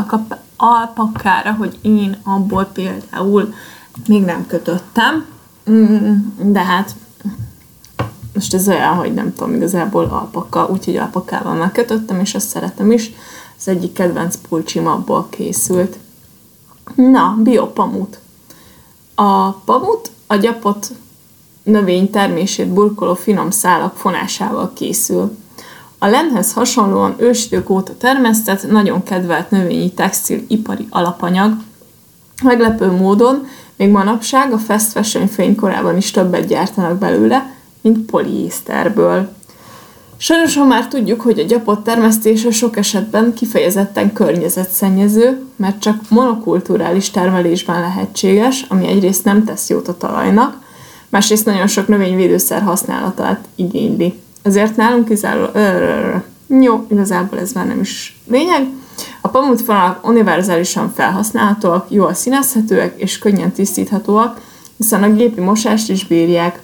alpakkára, 0.58 1.52
hogy 1.52 1.78
én 1.82 2.18
abból 2.24 2.64
például 2.66 3.54
még 4.08 4.24
nem 4.24 4.48
kötöttem, 4.48 5.26
mm, 5.70 6.16
de 6.36 6.60
hát 6.60 6.96
most 8.34 8.54
ez 8.54 8.68
olyan, 8.68 8.94
hogy 8.94 9.14
nem 9.14 9.34
tudom, 9.34 9.56
igazából 9.56 10.04
alpaka, 10.04 10.68
úgyhogy 10.68 10.98
alpakával 10.98 11.54
már 11.54 11.72
kötöttem, 11.72 12.20
és 12.20 12.36
azt 12.36 12.48
szeretem 12.48 12.92
is. 12.92 13.12
Az 13.58 13.68
egyik 13.68 13.94
kedvenc 13.94 14.36
pulcsim 14.50 14.88
abból 14.88 15.28
készült. 15.30 15.98
Na, 16.96 17.38
biopamut. 17.44 18.20
A 19.16 19.52
pamut 19.52 20.12
a 20.28 20.36
gyapot 20.36 20.92
növény 21.64 22.10
termését 22.10 22.68
burkoló 22.68 23.14
finom 23.14 23.50
szálak 23.50 23.96
fonásával 23.96 24.72
készül. 24.74 25.38
A 26.00 26.08
lenhez 26.08 26.54
hasonlóan 26.54 27.16
ősidők 27.18 27.70
óta 27.70 27.98
termesztett, 27.98 28.72
nagyon 28.72 29.04
kedvelt 29.04 29.52
növényi 29.52 29.92
textil 29.92 30.44
ipari 30.48 30.88
alapanyag. 30.90 31.54
Meglepő 32.44 32.92
módon 32.92 33.48
még 33.76 33.90
manapság 33.90 34.54
a 34.54 34.58
fashion 34.58 35.28
fénykorában 35.28 35.98
is 35.98 36.12
többet 36.12 36.48
gyártanak 36.48 36.98
belőle, 36.98 37.54
mint 37.82 38.12
poliészterből. 38.12 39.36
Sajnosan 40.18 40.68
már 40.68 40.88
tudjuk, 40.88 41.22
hogy 41.22 41.40
a 41.40 41.44
gyapot 41.44 41.84
termesztése 41.84 42.52
sok 42.52 42.78
esetben 42.78 43.34
kifejezetten 43.34 44.14
környezetszennyező, 44.14 45.46
mert 45.56 45.80
csak 45.80 46.10
monokulturális 46.10 47.12
termelésben 47.12 47.80
lehetséges, 47.80 48.66
ami 48.68 48.88
egyrészt 48.88 49.24
nem 49.24 49.44
tesz 49.44 49.70
jót 49.70 49.88
a 49.88 49.98
talajnak, 49.98 50.62
másrészt 51.10 51.46
nagyon 51.46 51.68
sok 51.68 51.88
növényvédőszer 51.88 52.62
használatát 52.62 53.48
igényli. 53.56 54.20
Ezért 54.48 54.76
nálunk 54.76 55.08
kizárólag... 55.08 56.24
Jó, 56.48 56.86
igazából 56.90 57.40
ez 57.40 57.52
már 57.52 57.68
nem 57.68 57.80
is 57.80 58.20
lényeg. 58.28 58.68
A 59.22 59.28
pamutfonalak 59.28 60.08
univerzálisan 60.08 60.94
felhasználhatóak, 60.94 61.92
jól 61.92 62.14
színezhetőek 62.14 63.02
és 63.02 63.18
könnyen 63.18 63.52
tisztíthatóak, 63.52 64.42
hiszen 64.78 65.04
a 65.04 65.14
gépi 65.14 65.42
mosást 65.42 65.90
is 65.90 66.08
bírják. 66.08 66.62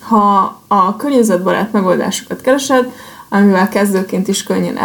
Ha 0.00 0.60
a 0.66 0.96
környezetbarát 0.96 1.72
megoldásokat 1.72 2.40
keresed, 2.40 2.92
amivel 3.28 3.68
kezdőként 3.68 4.28
is 4.28 4.42
könnyen 4.42 4.78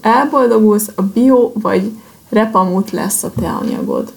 elboldogulsz, 0.00 0.90
a 0.94 1.02
bio 1.02 1.52
vagy 1.54 1.92
repamut 2.28 2.90
lesz 2.90 3.22
a 3.22 3.30
te 3.40 3.48
anyagod. 3.48 4.12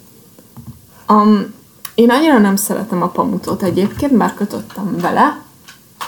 Um, 1.09 1.53
én 1.95 2.09
annyira 2.09 2.37
nem 2.37 2.55
szeretem 2.55 3.01
a 3.01 3.07
pamutot 3.07 3.63
egyébként, 3.63 4.17
bár 4.17 4.33
kötöttem 4.33 4.97
vele, 5.01 5.42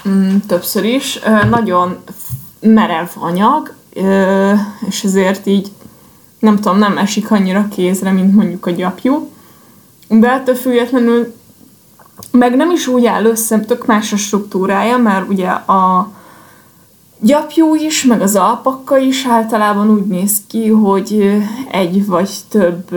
mm, 0.09 0.37
többször 0.47 0.83
is. 0.83 1.19
Nagyon 1.49 1.97
merev 2.59 3.07
anyag, 3.19 3.73
és 4.87 5.03
ezért 5.03 5.45
így 5.45 5.71
nem 6.39 6.55
tudom, 6.55 6.77
nem 6.77 6.97
esik 6.97 7.31
annyira 7.31 7.67
kézre, 7.67 8.11
mint 8.11 8.35
mondjuk 8.35 8.65
a 8.65 8.71
gyapjú. 8.71 9.29
De 10.07 10.31
ettől 10.31 10.55
függetlenül 10.55 11.33
meg 12.31 12.55
nem 12.55 12.71
is 12.71 12.87
úgy 12.87 13.05
áll 13.05 13.25
össze, 13.25 13.59
tök 13.59 13.85
más 13.85 14.13
a 14.13 14.17
struktúrája, 14.17 14.97
mert 14.97 15.29
ugye 15.29 15.47
a 15.49 16.11
gyapjú 17.19 17.75
is, 17.75 18.03
meg 18.03 18.21
az 18.21 18.35
alpakka 18.35 18.97
is 18.97 19.25
általában 19.25 19.89
úgy 19.89 20.05
néz 20.05 20.41
ki, 20.47 20.69
hogy 20.69 21.41
egy 21.71 22.05
vagy 22.05 22.29
több 22.49 22.95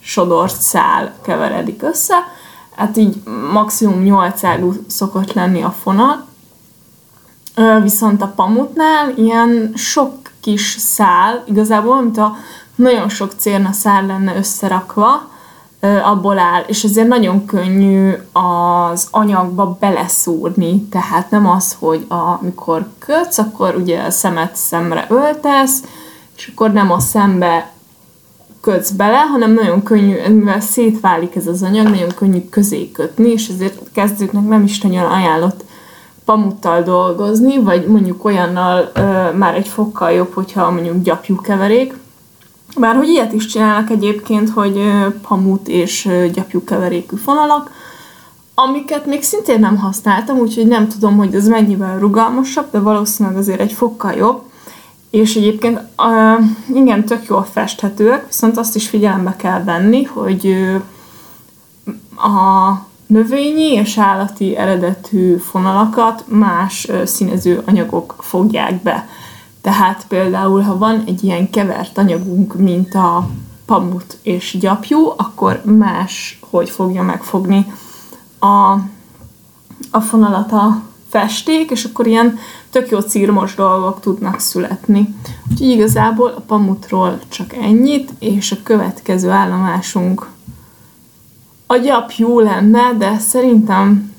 sodort 0.00 0.60
szál 0.60 1.14
keveredik 1.22 1.82
össze, 1.82 2.14
hát 2.74 2.96
így 2.96 3.22
maximum 3.52 4.02
8 4.02 4.44
ágú 4.44 4.74
szokott 4.86 5.32
lenni 5.32 5.62
a 5.62 5.74
fonal, 5.82 6.26
viszont 7.82 8.22
a 8.22 8.32
pamutnál 8.36 9.12
ilyen 9.16 9.72
sok 9.74 10.12
kis 10.40 10.76
szál, 10.78 11.42
igazából, 11.46 12.02
mint 12.02 12.18
a 12.18 12.36
nagyon 12.74 13.08
sok 13.08 13.32
cérna 13.36 13.72
szál 13.72 14.06
lenne 14.06 14.36
összerakva, 14.36 15.28
abból 16.04 16.38
áll, 16.38 16.62
és 16.66 16.84
ezért 16.84 17.08
nagyon 17.08 17.44
könnyű 17.44 18.12
az 18.32 19.08
anyagba 19.10 19.76
beleszúrni, 19.80 20.82
tehát 20.82 21.30
nem 21.30 21.48
az, 21.48 21.76
hogy 21.78 22.06
amikor 22.08 22.86
kötsz, 22.98 23.38
akkor 23.38 23.74
ugye 23.74 24.02
a 24.02 24.10
szemet 24.10 24.56
szemre 24.56 25.06
öltesz, 25.08 25.82
és 26.36 26.50
akkor 26.52 26.72
nem 26.72 26.90
a 26.90 26.98
szembe 26.98 27.72
kötsz 28.60 28.90
bele, 28.90 29.18
hanem 29.18 29.52
nagyon 29.52 29.82
könnyű, 29.82 30.28
mivel 30.28 30.60
szétválik 30.60 31.36
ez 31.36 31.46
az 31.46 31.62
anyag, 31.62 31.88
nagyon 31.88 32.14
könnyű 32.14 32.48
közé 32.50 32.90
kötni, 32.90 33.30
és 33.30 33.48
ezért 33.48 33.78
kezdőknek 33.92 34.48
nem 34.48 34.62
is 34.62 34.80
nagyon 34.80 35.04
ajánlott 35.04 35.59
pamuttal 36.30 36.82
dolgozni, 36.82 37.58
vagy 37.58 37.86
mondjuk 37.86 38.24
olyannal 38.24 38.90
ö, 38.94 39.00
már 39.36 39.54
egy 39.54 39.68
fokkal 39.68 40.10
jobb, 40.10 40.32
hogyha 40.32 40.70
mondjuk 40.70 41.02
gyapjú 41.02 41.40
keverék, 41.40 41.94
bár 42.76 42.96
hogy 42.96 43.08
ilyet 43.08 43.32
is 43.32 43.46
csinálnak 43.46 43.90
egyébként, 43.90 44.50
hogy 44.50 44.80
pamut 45.28 45.68
és 45.68 46.08
gyapjú 46.32 46.64
keverékű 46.64 47.16
fonalak, 47.16 47.70
amiket 48.54 49.06
még 49.06 49.22
szintén 49.22 49.60
nem 49.60 49.76
használtam, 49.76 50.38
úgyhogy 50.38 50.66
nem 50.66 50.88
tudom, 50.88 51.16
hogy 51.16 51.34
ez 51.34 51.48
mennyivel 51.48 51.98
rugalmasabb, 51.98 52.66
de 52.70 52.78
valószínűleg 52.78 53.38
azért 53.38 53.60
egy 53.60 53.72
fokkal 53.72 54.12
jobb. 54.12 54.42
És 55.10 55.36
egyébként 55.36 55.80
uh, 55.98 56.76
igen, 56.76 57.04
tök 57.04 57.26
jól 57.26 57.46
festhetőek, 57.52 58.26
viszont 58.26 58.58
azt 58.58 58.76
is 58.76 58.88
figyelembe 58.88 59.36
kell 59.36 59.64
venni, 59.64 60.02
hogy 60.02 60.46
uh, 60.46 62.34
a 62.34 62.88
növényi 63.10 63.72
és 63.72 63.98
állati 63.98 64.56
eredetű 64.56 65.36
fonalakat 65.36 66.24
más 66.28 66.88
színező 67.04 67.62
anyagok 67.66 68.14
fogják 68.18 68.82
be. 68.82 69.08
Tehát 69.60 70.04
például, 70.08 70.60
ha 70.60 70.78
van 70.78 71.02
egy 71.06 71.24
ilyen 71.24 71.50
kevert 71.50 71.98
anyagunk, 71.98 72.54
mint 72.54 72.94
a 72.94 73.30
pamut 73.66 74.18
és 74.22 74.56
gyapjú, 74.60 75.12
akkor 75.16 75.62
más, 75.64 76.40
hogy 76.50 76.70
fogja 76.70 77.02
megfogni 77.02 77.72
a, 78.38 78.72
a 79.90 80.00
fonalat 80.00 80.52
a 80.52 80.82
festék, 81.08 81.70
és 81.70 81.84
akkor 81.84 82.06
ilyen 82.06 82.38
tök 82.70 82.90
jó 82.90 83.00
círmos 83.00 83.54
dolgok 83.54 84.00
tudnak 84.00 84.40
születni. 84.40 85.14
Úgyhogy 85.50 85.68
igazából 85.68 86.34
a 86.36 86.40
pamutról 86.40 87.18
csak 87.28 87.54
ennyit, 87.54 88.12
és 88.18 88.52
a 88.52 88.56
következő 88.62 89.30
állomásunk 89.30 90.28
a 91.70 91.76
gyapjú 91.76 92.38
lenne, 92.38 92.94
de 92.98 93.18
szerintem 93.18 94.14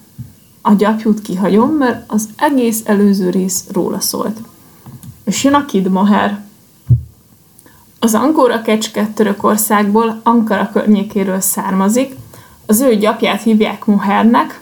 a 0.62 0.74
gyapjút 0.74 1.22
kihagyom, 1.22 1.70
mert 1.70 2.12
az 2.12 2.30
egész 2.38 2.82
előző 2.86 3.30
rész 3.30 3.66
róla 3.72 4.00
szólt 4.00 4.42
és 5.24 5.44
jön 5.44 5.54
a 5.54 5.66
Kidmoher. 5.66 6.40
Az 8.00 8.14
Angóra 8.14 8.62
kecske 8.62 9.08
Törökországból, 9.14 10.20
Ankara 10.24 10.70
környékéről 10.74 11.40
származik. 11.40 12.16
Az 12.66 12.82
ő 12.82 12.96
gyapját 12.96 13.42
hívják 13.42 13.86
Mohernek, 13.86 14.62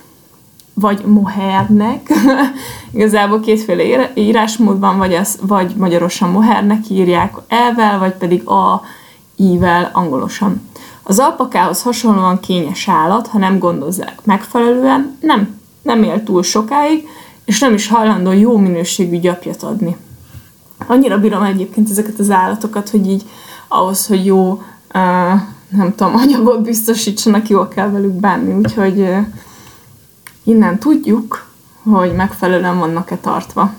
vagy 0.73 1.06
Mohernek. 1.06 2.10
Igazából 2.93 3.39
kétféle 3.39 4.12
írásmód 4.13 4.80
van, 4.80 4.97
vagy, 4.97 5.13
az, 5.13 5.38
vagy 5.41 5.75
magyarosan 5.75 6.30
Mohernek 6.30 6.89
írják 6.89 7.34
elvel, 7.47 7.99
vagy 7.99 8.13
pedig 8.13 8.47
a 8.47 8.82
ível 9.36 9.89
angolosan. 9.93 10.68
Az 11.10 11.19
alpakához 11.19 11.82
hasonlóan 11.82 12.39
kényes 12.39 12.88
állat, 12.88 13.28
ha 13.28 13.38
nem 13.38 13.60
gondozzák 13.60 14.19
megfelelően, 14.24 15.17
nem, 15.22 15.60
nem 15.82 16.04
él 16.04 16.24
túl 16.24 16.43
sokáig, 16.43 17.08
és 17.45 17.60
nem 17.60 17.74
is 17.74 17.88
hajlandó 17.88 18.32
jó 18.32 18.58
minőségű 18.58 19.19
gyapjat 19.19 19.63
adni 19.63 19.95
annyira 20.88 21.19
bírom 21.19 21.43
egyébként 21.43 21.89
ezeket 21.89 22.19
az 22.19 22.30
állatokat, 22.30 22.89
hogy 22.89 23.08
így 23.08 23.24
ahhoz, 23.67 24.08
hogy 24.08 24.26
jó, 24.26 24.52
uh, 24.52 24.62
nem 25.69 25.95
tudom, 25.95 26.15
anyagot 26.15 26.62
biztosítsanak, 26.62 27.50
jól 27.50 27.67
kell 27.67 27.89
velük 27.89 28.13
bánni, 28.13 28.54
úgyhogy 28.54 29.00
uh, 29.00 29.17
innen 30.43 30.80
tudjuk, 30.80 31.48
hogy 31.84 32.13
megfelelően 32.13 32.80
vannak-e 32.80 33.17
tartva. 33.17 33.74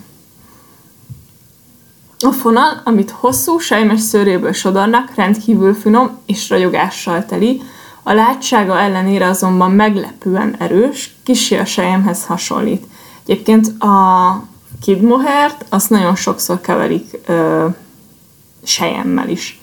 A 2.22 2.32
fonal, 2.32 2.80
amit 2.84 3.10
hosszú, 3.10 3.58
sejmes 3.58 4.00
szőréből 4.00 4.52
sodornak, 4.52 5.14
rendkívül 5.14 5.74
finom 5.74 6.18
és 6.26 6.50
ragyogással 6.50 7.26
teli, 7.26 7.62
a 8.02 8.12
látsága 8.12 8.78
ellenére 8.78 9.26
azonban 9.26 9.70
meglepően 9.70 10.54
erős, 10.58 11.14
kicsi 11.22 11.56
a 11.56 11.64
sejemhez 11.64 12.26
hasonlít. 12.26 12.84
Egyébként 13.26 13.82
a 13.82 14.44
kidmohert, 14.82 15.64
azt 15.68 15.90
nagyon 15.90 16.14
sokszor 16.14 16.60
keverik 16.60 17.18
ö, 17.26 17.66
sejemmel 18.62 19.28
is. 19.28 19.60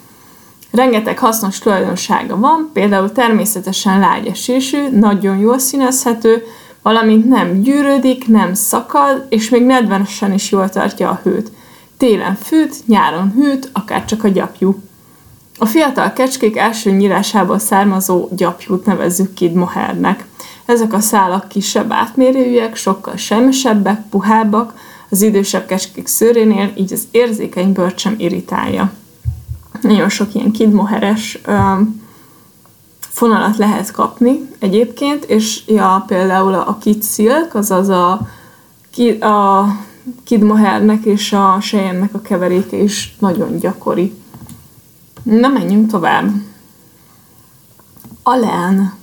Rengeteg 0.71 1.19
hasznos 1.19 1.59
tulajdonsága 1.59 2.37
van, 2.37 2.69
például 2.73 3.11
természetesen 3.11 3.99
lágyesésű, 3.99 4.89
nagyon 4.89 5.37
jól 5.37 5.59
színezhető, 5.59 6.43
valamint 6.81 7.29
nem 7.29 7.61
gyűrődik, 7.61 8.27
nem 8.27 8.53
szakad, 8.53 9.25
és 9.29 9.49
még 9.49 9.65
nedvesen 9.65 10.33
is 10.33 10.51
jól 10.51 10.69
tartja 10.69 11.09
a 11.09 11.19
hőt. 11.23 11.51
Télen 11.97 12.35
fűt, 12.35 12.87
nyáron 12.87 13.31
hűt, 13.31 13.69
akár 13.73 14.05
csak 14.05 14.23
a 14.23 14.27
gyapjú. 14.27 14.81
A 15.57 15.65
fiatal 15.65 16.13
kecskék 16.13 16.57
első 16.57 16.91
nyílásából 16.91 17.59
származó 17.59 18.27
gyapjút 18.31 18.85
nevezzük 18.85 19.33
kidmohernek. 19.33 20.25
Ezek 20.65 20.93
a 20.93 20.99
szálak 20.99 21.47
kisebb 21.47 21.91
átmérőjűek, 21.91 22.75
sokkal 22.75 23.15
semmesebbek, 23.15 24.01
puhábbak, 24.09 24.73
az 25.09 25.21
idősebb 25.21 25.65
kecskék 25.65 26.07
szőrénél, 26.07 26.71
így 26.75 26.93
az 26.93 27.07
érzékeny 27.11 27.71
bőrt 27.71 27.97
sem 27.97 28.15
irritálja. 28.17 28.91
Nagyon 29.81 30.09
sok 30.09 30.33
ilyen 30.33 30.51
kidmoheres 30.51 31.39
fonalat 32.99 33.57
lehet 33.57 33.91
kapni 33.91 34.49
egyébként, 34.59 35.23
és 35.23 35.61
ja, 35.67 36.03
például 36.07 36.53
a 36.53 36.77
Kid 36.81 37.03
Silk, 37.03 37.55
azaz 37.55 37.89
a, 37.89 38.11
a 39.19 39.65
Kid 40.23 40.41
Mohairnek 40.41 41.05
és 41.05 41.33
a 41.33 41.57
Cheyenne-nek 41.59 42.13
a 42.13 42.21
keveréke 42.21 42.77
is 42.77 43.15
nagyon 43.19 43.59
gyakori. 43.59 44.13
Na, 45.23 45.47
menjünk 45.47 45.91
tovább. 45.91 46.29
A 48.23 48.35
len. 48.35 48.93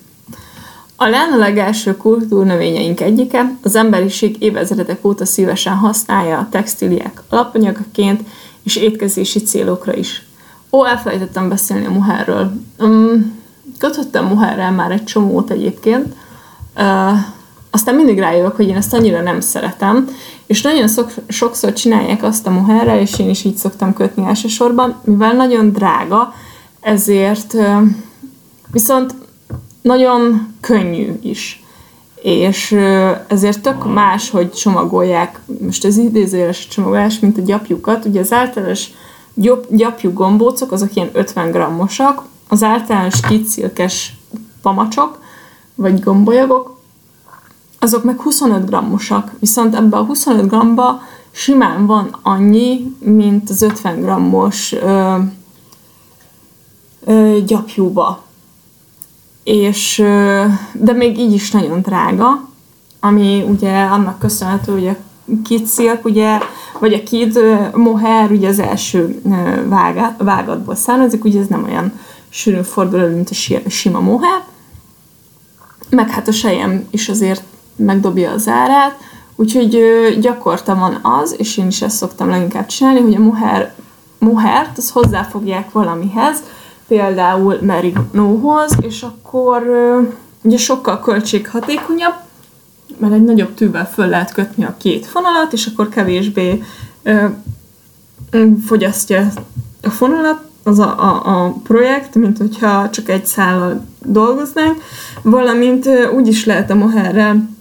A 0.96 1.06
len 1.06 1.32
a 1.32 1.36
legelső 1.36 1.96
kultúrnövényeink 1.96 3.00
egyike, 3.00 3.56
az 3.62 3.74
emberiség 3.74 4.42
évezredek 4.42 5.04
óta 5.04 5.24
szívesen 5.24 5.74
használja 5.74 6.38
a 6.38 6.48
textíliák 6.50 7.22
alapanyagaként 7.28 8.22
és 8.62 8.76
étkezési 8.76 9.38
célokra 9.42 9.94
is. 9.94 10.22
Ó, 10.70 10.84
elfelejtettem 10.84 11.48
beszélni 11.48 11.86
a 11.86 11.90
muhárról. 11.90 12.52
Um, 12.78 13.42
kötöttem 13.78 14.24
muhárral 14.24 14.70
már 14.70 14.90
egy 14.90 15.04
csomót 15.04 15.50
egyébként, 15.50 16.14
uh, 16.76 17.18
aztán 17.70 17.94
mindig 17.94 18.18
rájövök, 18.18 18.56
hogy 18.56 18.68
én 18.68 18.76
ezt 18.76 18.94
annyira 18.94 19.20
nem 19.20 19.40
szeretem, 19.40 20.08
és 20.46 20.62
nagyon 20.62 20.88
szok, 20.88 21.12
sokszor 21.28 21.72
csinálják 21.72 22.22
azt 22.22 22.46
a 22.46 22.50
muhárral, 22.50 22.98
és 22.98 23.18
én 23.18 23.28
is 23.28 23.44
így 23.44 23.56
szoktam 23.56 23.92
kötni 23.92 24.26
elsősorban, 24.26 25.00
mivel 25.04 25.32
nagyon 25.32 25.72
drága, 25.72 26.34
ezért 26.80 27.54
viszont 28.72 29.14
nagyon 29.82 30.54
könnyű 30.60 31.18
is. 31.22 31.62
És 32.22 32.72
ezért 33.26 33.60
tök 33.60 33.92
más, 33.92 34.30
hogy 34.30 34.52
csomagolják, 34.52 35.40
most 35.60 35.84
az 35.84 35.96
idézőjeles 35.96 36.68
csomagolás, 36.68 37.18
mint 37.18 37.38
a 37.38 37.42
gyapjukat. 37.42 38.04
Ugye 38.04 38.20
az 38.20 38.32
általános 38.32 38.88
gyapjú 39.68 40.12
gombócok, 40.12 40.72
azok 40.72 40.96
ilyen 40.96 41.10
50 41.12 41.50
grammosak, 41.50 42.22
az 42.48 42.62
általános 42.62 43.20
kicilkes 43.20 44.16
pamacsok, 44.62 45.18
vagy 45.74 46.00
gombolyagok, 46.00 46.73
azok 47.84 48.04
meg 48.04 48.20
25 48.20 48.66
grammosak. 48.66 49.32
Viszont 49.38 49.74
ebbe 49.74 49.96
a 49.96 50.04
25 50.04 50.48
gramba 50.48 51.02
simán 51.30 51.86
van 51.86 52.16
annyi, 52.22 52.94
mint 52.98 53.50
az 53.50 53.62
50 53.62 54.00
grammos 54.00 54.72
ö, 54.72 55.16
ö, 57.04 57.38
gyapjúba 57.46 58.22
és, 59.44 59.98
de 60.72 60.92
még 60.92 61.18
így 61.18 61.32
is 61.32 61.50
nagyon 61.50 61.80
drága, 61.80 62.48
ami 63.00 63.44
ugye 63.48 63.82
annak 63.82 64.18
köszönhető, 64.18 64.72
hogy 64.72 64.86
a 64.86 64.96
Kid 65.44 65.68
Silk, 65.68 66.04
ugye, 66.04 66.38
vagy 66.80 66.92
a 66.92 67.02
Kid 67.02 67.38
Mohair 67.74 68.30
ugye 68.30 68.48
az 68.48 68.58
első 68.58 69.20
vágat, 69.68 70.14
vágatból 70.18 70.74
származik, 70.74 71.24
ugye 71.24 71.40
ez 71.40 71.46
nem 71.46 71.64
olyan 71.64 71.92
sűrűn 72.28 72.62
fordul 72.62 73.08
mint 73.08 73.30
a 73.30 73.68
sima 73.68 74.00
Mohair, 74.00 74.42
meg 75.90 76.10
hát 76.10 76.28
a 76.28 76.32
sejem 76.32 76.86
is 76.90 77.08
azért 77.08 77.42
megdobja 77.76 78.30
az 78.30 78.48
árát, 78.48 78.98
úgyhogy 79.36 79.78
gyakorta 80.20 80.74
van 80.74 80.98
az, 81.02 81.34
és 81.38 81.56
én 81.56 81.66
is 81.66 81.82
ezt 81.82 81.96
szoktam 81.96 82.28
leginkább 82.28 82.66
csinálni, 82.66 83.00
hogy 83.00 83.14
a 83.14 83.20
mohair, 83.20 83.72
mohert, 84.18 84.78
az 84.78 84.90
hozzáfogják 84.90 85.72
valamihez, 85.72 86.42
például 86.88 87.58
merinóhoz, 87.60 88.76
és 88.80 89.02
akkor 89.02 89.62
ugye 90.42 90.56
sokkal 90.56 91.00
költséghatékonyabb, 91.00 92.14
mert 92.98 93.12
egy 93.12 93.24
nagyobb 93.24 93.54
tűvel 93.54 93.90
föl 93.90 94.06
lehet 94.06 94.32
kötni 94.32 94.64
a 94.64 94.74
két 94.78 95.06
fonalat, 95.06 95.52
és 95.52 95.66
akkor 95.66 95.88
kevésbé 95.88 96.62
ö, 97.02 97.26
fogyasztja 98.66 99.28
a 99.82 99.90
fonalat, 99.90 100.42
az 100.62 100.78
a, 100.78 101.02
a, 101.02 101.44
a 101.44 101.54
projekt, 101.62 102.14
mint 102.14 102.38
hogyha 102.38 102.90
csak 102.90 103.08
egy 103.08 103.26
szállal 103.26 103.84
dolgoznánk, 104.04 104.82
valamint 105.22 105.88
úgy 106.14 106.28
is 106.28 106.44
lehet 106.44 106.70
a 106.70 106.74
moherrel 106.74 107.53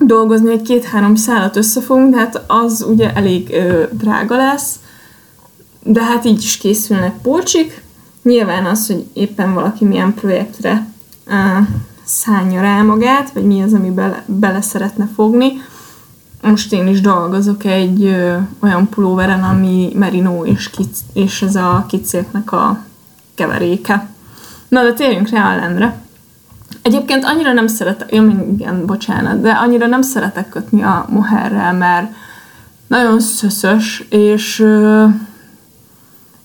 dolgozni, 0.00 0.48
hogy 0.48 0.62
két-három 0.62 1.14
szállat 1.14 1.56
összefogunk, 1.56 2.14
de 2.14 2.18
hát 2.18 2.44
az 2.46 2.84
ugye 2.88 3.12
elég 3.12 3.50
ö, 3.52 3.84
drága 3.90 4.36
lesz, 4.36 4.78
de 5.82 6.04
hát 6.04 6.24
így 6.24 6.42
is 6.42 6.56
készülnek 6.56 7.20
polcsik, 7.22 7.82
Nyilván 8.22 8.66
az, 8.66 8.86
hogy 8.86 9.06
éppen 9.12 9.54
valaki 9.54 9.84
milyen 9.84 10.14
projektre 10.14 10.86
uh, 11.26 11.66
szánja 12.04 12.60
rá 12.60 12.82
magát, 12.82 13.32
vagy 13.32 13.44
mi 13.44 13.62
az, 13.62 13.72
ami 13.72 13.90
bele, 13.90 14.24
bele 14.26 14.60
szeretne 14.60 15.08
fogni. 15.14 15.52
Most 16.42 16.72
én 16.72 16.86
is 16.86 17.00
dolgozok 17.00 17.64
egy 17.64 18.04
ö, 18.04 18.36
olyan 18.58 18.88
pulóveren, 18.88 19.42
ami 19.42 19.92
merino 19.94 20.44
és, 20.44 20.70
kic, 20.70 20.98
és 21.12 21.42
ez 21.42 21.56
a 21.56 21.84
kicéknek 21.88 22.52
a 22.52 22.84
keveréke. 23.34 24.08
Na, 24.68 24.82
de 24.82 24.92
térjünk 24.92 25.28
rá 25.28 25.52
a 25.52 25.56
lendre. 25.56 26.02
Egyébként 26.82 27.24
annyira 27.24 27.52
nem 27.52 27.66
szeretek, 27.66 28.14
ja, 28.14 28.22
igen, 28.52 28.86
bocsánat, 28.86 29.40
de 29.40 29.50
annyira 29.50 29.86
nem 29.86 30.02
szeretek 30.02 30.48
kötni 30.48 30.82
a 30.82 31.06
moherrel, 31.08 31.72
mert 31.72 32.12
nagyon 32.86 33.20
szöszös, 33.20 34.06
és 34.10 34.64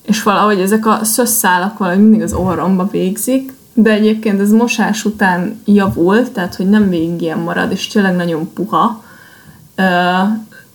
és 0.05 0.23
valahogy 0.23 0.59
ezek 0.59 0.85
a 0.85 0.99
szösszálak 1.03 1.77
valahogy 1.77 2.01
mindig 2.01 2.21
az 2.21 2.33
orromba 2.33 2.87
végzik, 2.91 3.53
de 3.73 3.91
egyébként 3.91 4.39
ez 4.39 4.51
mosás 4.51 5.05
után 5.05 5.61
javul, 5.65 6.31
tehát 6.31 6.55
hogy 6.55 6.69
nem 6.69 6.89
végig 6.89 7.21
ilyen 7.21 7.39
marad, 7.39 7.71
és 7.71 7.87
tényleg 7.87 8.15
nagyon 8.15 8.53
puha, 8.53 9.03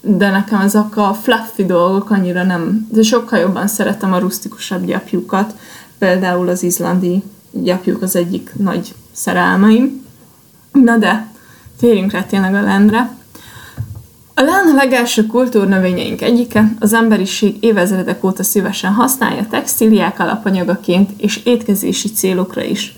de 0.00 0.30
nekem 0.30 0.60
ezek 0.60 0.96
a 0.96 1.14
fluffy 1.14 1.66
dolgok 1.66 2.10
annyira 2.10 2.42
nem, 2.42 2.86
de 2.90 3.02
sokkal 3.02 3.38
jobban 3.38 3.66
szeretem 3.66 4.12
a 4.12 4.18
rusztikusabb 4.18 4.84
gyapjukat, 4.84 5.54
például 5.98 6.48
az 6.48 6.62
izlandi 6.62 7.22
gyapjuk 7.50 8.02
az 8.02 8.16
egyik 8.16 8.50
nagy 8.56 8.94
szerelmeim. 9.12 10.06
Na 10.72 10.96
de, 10.96 11.32
térjünk 11.78 12.12
rá 12.12 12.22
tényleg 12.22 12.54
a 12.54 12.60
lendre. 12.62 13.18
A 14.34 14.42
lán 14.42 14.66
a 14.68 14.74
legelső 14.74 15.26
kultúrnövényeink 15.26 16.22
egyike, 16.22 16.72
az 16.78 16.92
emberiség 16.92 17.56
évezredek 17.60 18.24
óta 18.24 18.42
szívesen 18.42 18.92
használja 18.92 19.46
textíliák 19.50 20.20
alapanyagaként 20.20 21.10
és 21.16 21.40
étkezési 21.44 22.08
célokra 22.08 22.62
is. 22.62 22.94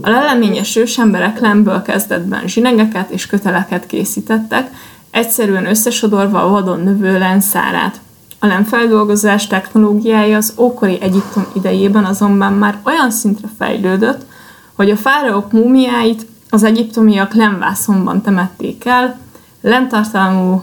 A 0.00 0.10
leleményes 0.10 0.76
ősemberek 0.76 1.40
lemből 1.40 1.82
kezdetben 1.82 2.48
zsinegeket 2.48 3.10
és 3.10 3.26
köteleket 3.26 3.86
készítettek, 3.86 4.70
egyszerűen 5.10 5.66
összesodorva 5.66 6.42
a 6.42 6.48
vadon 6.48 6.80
növő 6.80 7.18
lenszárát. 7.18 8.00
A 8.46 8.48
lemfeldolgozás 8.48 9.46
technológiája 9.46 10.36
az 10.36 10.52
ókori 10.56 11.00
Egyiptom 11.00 11.46
idejében 11.52 12.04
azonban 12.04 12.52
már 12.52 12.80
olyan 12.84 13.10
szintre 13.10 13.48
fejlődött, 13.58 14.26
hogy 14.74 14.90
a 14.90 14.96
fáraók 14.96 15.52
múmiáit 15.52 16.26
az 16.50 16.62
egyiptomiak 16.62 17.34
lemvászonban 17.34 18.22
temették 18.22 18.84
el, 18.84 19.18
lentartalmú 19.60 20.62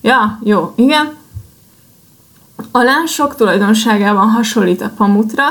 Ja, 0.00 0.38
jó, 0.42 0.72
igen. 0.76 1.12
A 2.70 2.82
lán 2.82 3.06
sok 3.06 3.36
tulajdonságában 3.36 4.28
hasonlít 4.28 4.80
a 4.80 4.92
pamutra, 4.96 5.44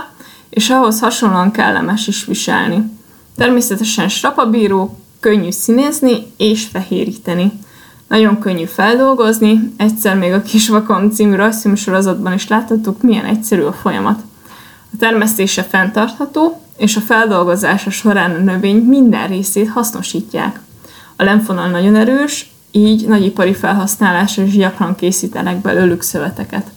és 0.50 0.70
ahhoz 0.70 1.00
hasonlóan 1.00 1.52
kellemes 1.52 2.08
is 2.08 2.26
viselni. 2.26 2.92
Természetesen 3.36 4.10
strapabíró, 4.10 4.98
könnyű 5.20 5.52
színézni 5.52 6.34
és 6.38 6.68
fehéríteni. 6.72 7.52
Nagyon 8.12 8.40
könnyű 8.40 8.66
feldolgozni, 8.66 9.74
egyszer 9.78 10.18
még 10.18 10.32
a 10.32 10.42
Kisvakon 10.42 11.12
című 11.12 11.36
rajzfilm 11.36 11.76
sorozatban 11.76 12.34
is 12.34 12.48
láthattuk, 12.48 13.02
milyen 13.02 13.26
egyszerű 13.26 13.62
a 13.62 13.74
folyamat. 13.74 14.20
A 14.94 14.98
termesztése 15.00 15.64
fenntartható, 15.64 16.62
és 16.78 16.96
a 16.96 17.00
feldolgozása 17.00 17.90
során 17.90 18.32
a 18.32 18.38
növény 18.38 18.76
minden 18.76 19.28
részét 19.28 19.70
hasznosítják. 19.70 20.60
A 21.16 21.24
lemfonal 21.24 21.70
nagyon 21.70 21.96
erős, 21.96 22.52
így 22.72 23.08
nagyipari 23.08 23.54
felhasználásra 23.54 24.44
is 24.44 24.58
gyakran 24.58 24.96
készítenek 24.96 25.62
belőlük 25.62 26.02
szöveteket. 26.02 26.72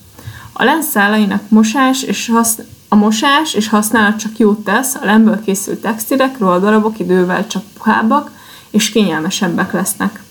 A 0.52 0.64
lenszálainak 0.64 1.42
mosás 1.48 2.02
és 2.02 2.28
hasz, 2.28 2.58
a 2.88 2.94
mosás 2.94 3.54
és 3.54 3.68
használat 3.68 4.18
csak 4.18 4.38
jót 4.38 4.64
tesz, 4.64 4.94
a 4.94 5.04
lemből 5.04 5.40
készült 5.44 5.80
textilek, 5.80 6.38
ruhadarabok 6.38 6.98
idővel 6.98 7.46
csak 7.46 7.62
puhábbak 7.78 8.30
és 8.70 8.90
kényelmesebbek 8.90 9.72
lesznek. 9.72 10.23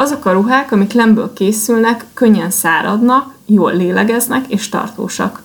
Azok 0.00 0.24
a 0.24 0.32
ruhák, 0.32 0.72
amik 0.72 0.92
lemből 0.92 1.32
készülnek, 1.32 2.04
könnyen 2.14 2.50
száradnak, 2.50 3.34
jól 3.46 3.76
lélegeznek 3.76 4.44
és 4.48 4.68
tartósak. 4.68 5.42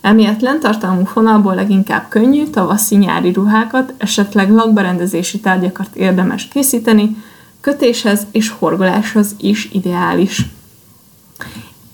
Emiatt 0.00 0.40
lentartalmú 0.40 1.04
fonalból 1.04 1.54
leginkább 1.54 2.06
könnyű, 2.08 2.46
tavaszi-nyári 2.46 3.32
ruhákat, 3.32 3.92
esetleg 3.96 4.50
lakberendezési 4.50 5.40
tárgyakat 5.40 5.88
érdemes 5.94 6.48
készíteni, 6.48 7.16
kötéshez 7.60 8.26
és 8.30 8.48
horgoláshoz 8.48 9.34
is 9.38 9.68
ideális. 9.72 10.46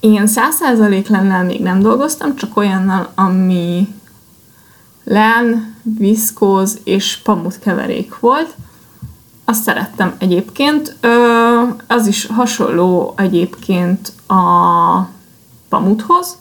Én 0.01 0.23
100% 0.27 1.09
lennel 1.09 1.45
még 1.45 1.61
nem 1.61 1.81
dolgoztam, 1.81 2.37
csak 2.37 2.57
olyannal, 2.57 3.12
ami 3.14 3.88
len, 5.05 5.75
viszkóz 5.83 6.79
és 6.85 7.16
pamut 7.16 7.59
keverék 7.59 8.19
volt. 8.19 8.55
Azt 9.49 9.63
szerettem 9.63 10.15
egyébként. 10.19 10.97
Az 11.87 12.07
is 12.07 12.27
hasonló 12.27 13.15
egyébként 13.17 14.13
a 14.27 15.09
pamuthoz. 15.69 16.39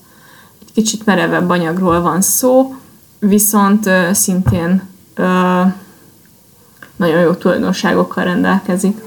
Egy 0.62 0.72
kicsit 0.74 1.06
merevebb 1.06 1.50
anyagról 1.50 2.02
van 2.02 2.22
szó, 2.22 2.76
viszont 3.20 3.90
szintén 4.12 4.82
nagyon 6.96 7.20
jó 7.20 7.34
tulajdonságokkal 7.34 8.24
rendelkezik. 8.24 9.05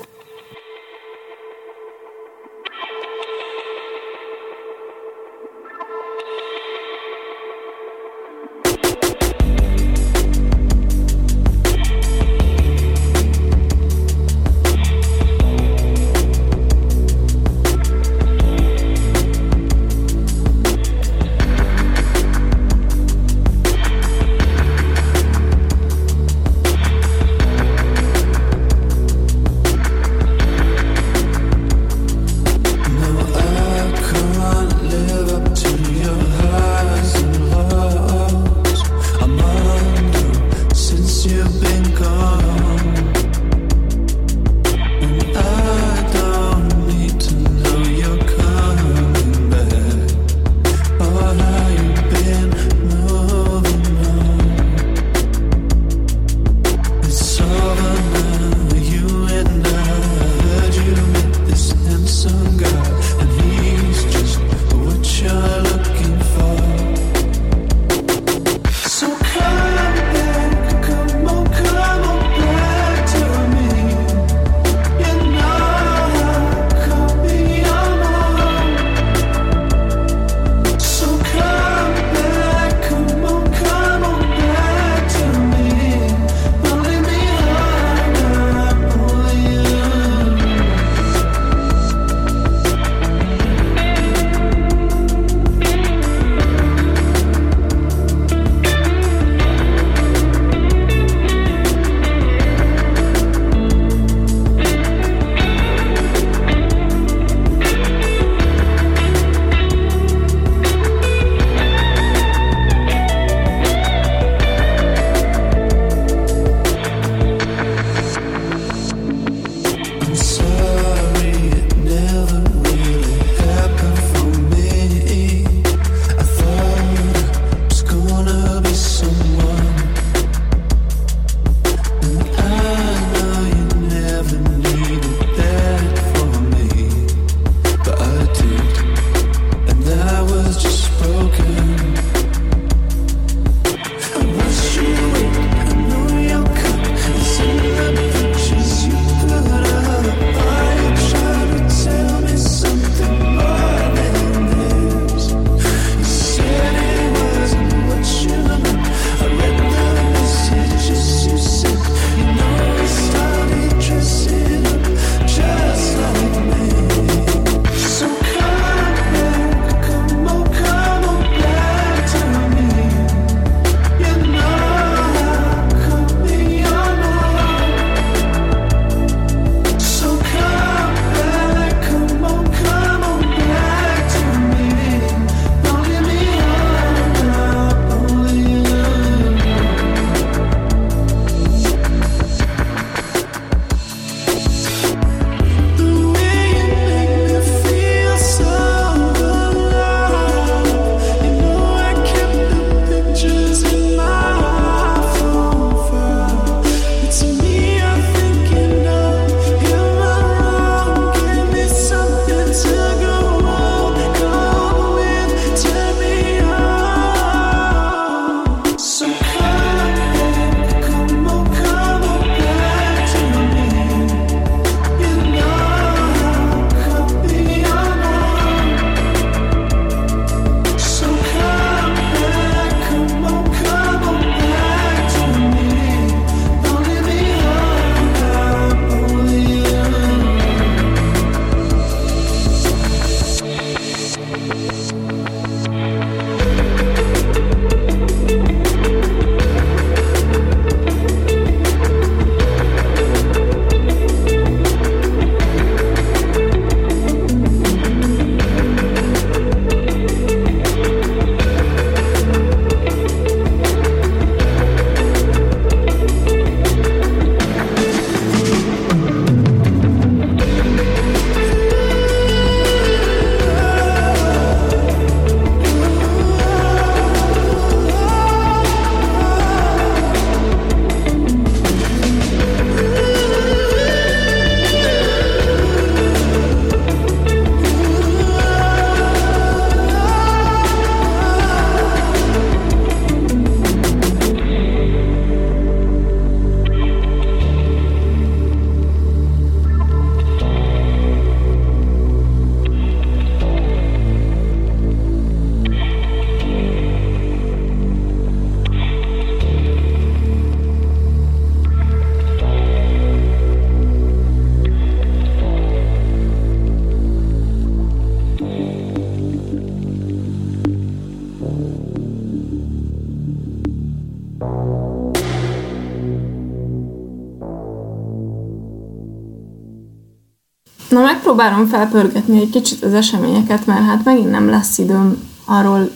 Megpróbálom 331.29 331.67
felpörgetni 331.67 332.41
egy 332.41 332.51
kicsit 332.51 332.85
az 332.85 332.95
eseményeket, 332.95 333.67
mert 333.67 333.85
hát 333.85 334.05
megint 334.05 334.31
nem 334.31 334.49
lesz 334.49 334.79
időm 334.79 335.29
arról, 335.45 335.91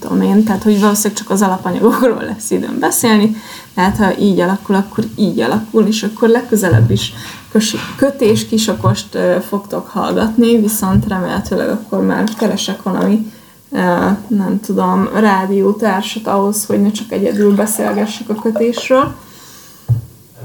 tudom 0.00 0.22
én, 0.22 0.44
tehát 0.44 0.62
hogy 0.62 0.80
valószínűleg 0.80 1.18
csak 1.18 1.30
az 1.30 1.42
alapanyagokról 1.42 2.22
lesz 2.24 2.50
időm 2.50 2.78
beszélni, 2.78 3.36
tehát 3.74 3.96
ha 3.96 4.18
így 4.18 4.40
alakul, 4.40 4.74
akkor 4.74 5.04
így 5.16 5.40
alakul, 5.40 5.86
és 5.86 6.02
akkor 6.02 6.28
legközelebb 6.28 6.90
is 6.90 7.12
kötés 7.96 8.46
kisokost 8.46 9.18
fogtok 9.48 9.88
hallgatni, 9.88 10.60
viszont 10.60 11.08
remélhetőleg 11.08 11.68
akkor 11.68 12.02
már 12.02 12.24
keresek 12.38 12.82
valami 12.82 13.32
nem 14.28 14.60
tudom, 14.66 15.08
rádiótársat 15.14 16.26
ahhoz, 16.26 16.66
hogy 16.66 16.82
ne 16.82 16.90
csak 16.90 17.12
egyedül 17.12 17.54
beszélgessek 17.54 18.28
a 18.28 18.34
kötésről. 18.34 19.14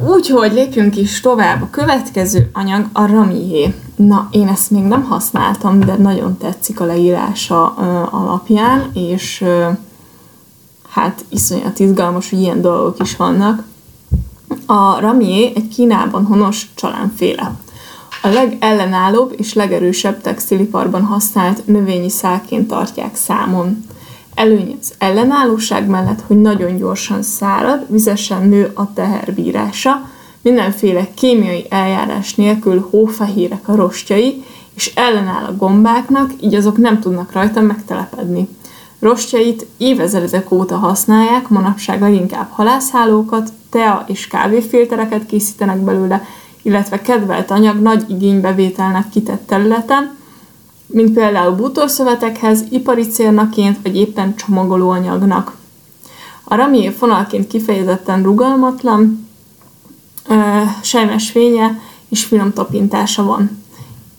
Úgyhogy 0.08 0.54
lépjünk 0.54 0.98
is 0.98 1.20
tovább. 1.20 1.62
A 1.62 1.70
következő 1.72 2.50
anyag 2.54 2.86
a 2.94 3.06
ramié. 3.06 3.74
Na, 3.96 4.28
én 4.32 4.48
ezt 4.48 4.72
még 4.72 4.84
nem 4.84 5.04
használtam, 5.04 5.80
de 5.80 5.96
nagyon 5.96 6.38
tetszik 6.38 6.80
a 6.80 6.86
leírása 6.86 7.74
uh, 7.78 8.14
alapján, 8.14 8.92
és 8.94 9.42
uh, 9.42 9.78
hát 10.90 11.26
iszonyat 11.30 11.80
izgalmas, 11.80 12.30
hogy 12.30 12.40
ilyen 12.40 12.62
dolgok 12.62 13.00
is 13.00 13.16
vannak. 13.16 13.64
A 14.66 15.00
ramié 15.00 15.52
egy 15.56 15.68
Kínában 15.68 16.26
honos 16.26 16.72
csalánféle. 16.76 17.56
A 18.22 18.28
legellenállóbb 18.28 19.34
és 19.38 19.54
legerősebb 19.54 20.22
textiliparban 20.22 21.04
használt 21.04 21.68
növényi 21.68 22.10
szálként 22.10 22.68
tartják 22.68 23.16
számon. 23.16 23.86
Előny 24.36 24.78
az 24.82 24.94
ellenállóság 24.98 25.88
mellett, 25.88 26.24
hogy 26.28 26.42
nagyon 26.42 26.78
gyorsan 26.78 27.22
szárad, 27.22 27.86
vizesen 27.90 28.48
nő 28.48 28.72
a 28.74 28.94
teherbírása, 28.94 30.10
mindenféle 30.44 31.08
kémiai 31.14 31.66
eljárás 31.70 32.36
nélkül 32.36 32.88
hófehérek 32.90 33.68
a 33.68 33.76
rostjai, 33.76 34.44
és 34.76 34.92
ellenáll 34.96 35.44
a 35.44 35.56
gombáknak, 35.56 36.32
így 36.42 36.56
azok 36.56 36.78
nem 36.78 37.00
tudnak 37.00 37.32
rajta 37.32 37.62
megtelepedni. 37.62 38.48
Rostjait 39.00 39.66
évezredek 39.78 40.52
óta 40.52 40.76
használják, 40.76 41.50
manapság 41.50 42.02
leginkább 42.02 42.50
halászhálókat, 42.50 43.50
tea 43.70 44.04
és 44.08 44.28
kávéfiltereket 44.28 45.26
készítenek 45.26 45.78
belőle, 45.78 46.26
illetve 46.62 47.02
kedvelt 47.02 47.52
anyag 47.52 47.82
nagy 47.82 48.10
igénybevételnek 48.10 49.10
kitett 49.10 49.48
területen, 49.48 50.16
mint 50.86 51.14
például 51.14 51.56
bútorszövetekhez, 51.56 52.64
ipari 52.70 53.08
célnaként 53.08 53.78
vagy 53.84 53.96
éppen 53.96 54.36
csomagolóanyagnak. 54.36 55.56
A 56.44 56.56
ramié 56.56 56.90
fonalként 56.90 57.48
kifejezetten 57.48 58.24
rugalmatlan, 58.24 59.28
sejmes 60.82 61.30
fénye 61.32 61.80
és 62.10 62.24
finom 62.24 62.54
tapintása 62.54 63.24
van. 63.24 63.64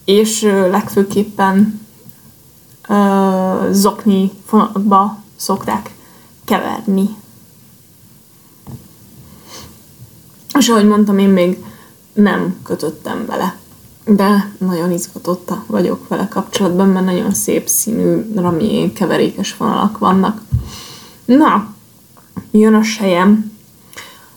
És 0.04 0.42
legfőképpen 0.70 1.80
zokni 3.70 4.30
fonalakba 4.46 5.22
szokták 5.36 5.90
keverni. 6.44 7.08
És 10.58 10.68
ahogy 10.68 10.86
mondtam, 10.86 11.18
én 11.18 11.28
még 11.28 11.64
nem 12.12 12.56
kötöttem 12.62 13.26
vele 13.26 13.62
de 14.04 14.52
nagyon 14.58 14.90
izgatotta 14.90 15.64
vagyok 15.66 16.08
vele 16.08 16.28
kapcsolatban, 16.28 16.88
mert 16.88 17.04
nagyon 17.04 17.34
szép 17.34 17.68
színű, 17.68 18.32
rami 18.34 18.92
keverékes 18.94 19.56
vonalak 19.56 19.98
vannak. 19.98 20.42
Na, 21.24 21.74
jön 22.50 22.74
a 22.74 22.82
sejem. 22.82 23.52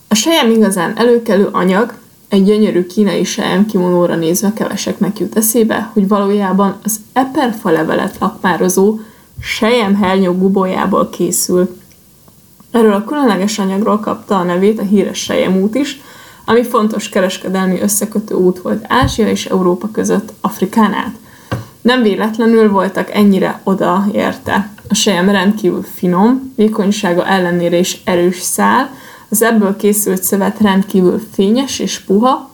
A 0.08 0.14
sejem 0.14 0.50
igazán 0.50 0.96
előkelő 0.96 1.48
anyag, 1.52 1.94
egy 2.28 2.44
gyönyörű 2.44 2.86
kínai 2.86 3.24
sejem 3.24 3.66
kimonóra 3.66 4.14
nézve 4.14 4.52
keveseknek 4.52 5.18
jut 5.18 5.36
eszébe, 5.36 5.90
hogy 5.92 6.08
valójában 6.08 6.78
az 6.84 7.00
eperfa 7.12 7.70
levelet 7.70 8.16
lakmározó 8.18 8.98
sejem 9.40 9.96
hernyó 9.96 10.32
gubójából 10.32 11.08
készül. 11.08 11.76
Erről 12.70 12.92
a 12.92 13.04
különleges 13.04 13.58
anyagról 13.58 14.00
kapta 14.00 14.38
a 14.38 14.42
nevét 14.42 14.78
a 14.78 14.82
híres 14.82 15.18
sejemút 15.18 15.74
is, 15.74 16.00
ami 16.44 16.64
fontos 16.64 17.08
kereskedelmi 17.08 17.80
összekötő 17.80 18.34
út 18.34 18.58
volt 18.58 18.84
Ázsia 18.88 19.28
és 19.28 19.46
Európa 19.46 19.88
között 19.90 20.32
Afrikán 20.40 20.92
át. 20.92 21.14
Nem 21.80 22.02
véletlenül 22.02 22.70
voltak 22.70 23.10
ennyire 23.10 23.60
odaérte. 23.64 24.70
A 24.88 24.94
sejem 24.94 25.30
rendkívül 25.30 25.82
finom, 25.94 26.52
vékonysága 26.56 27.26
ellenére 27.26 27.78
is 27.78 28.00
erős 28.04 28.40
szál, 28.40 28.90
az 29.30 29.42
ebből 29.42 29.76
készült 29.76 30.22
szövet 30.22 30.60
rendkívül 30.60 31.22
fényes 31.32 31.78
és 31.78 32.00
puha, 32.00 32.50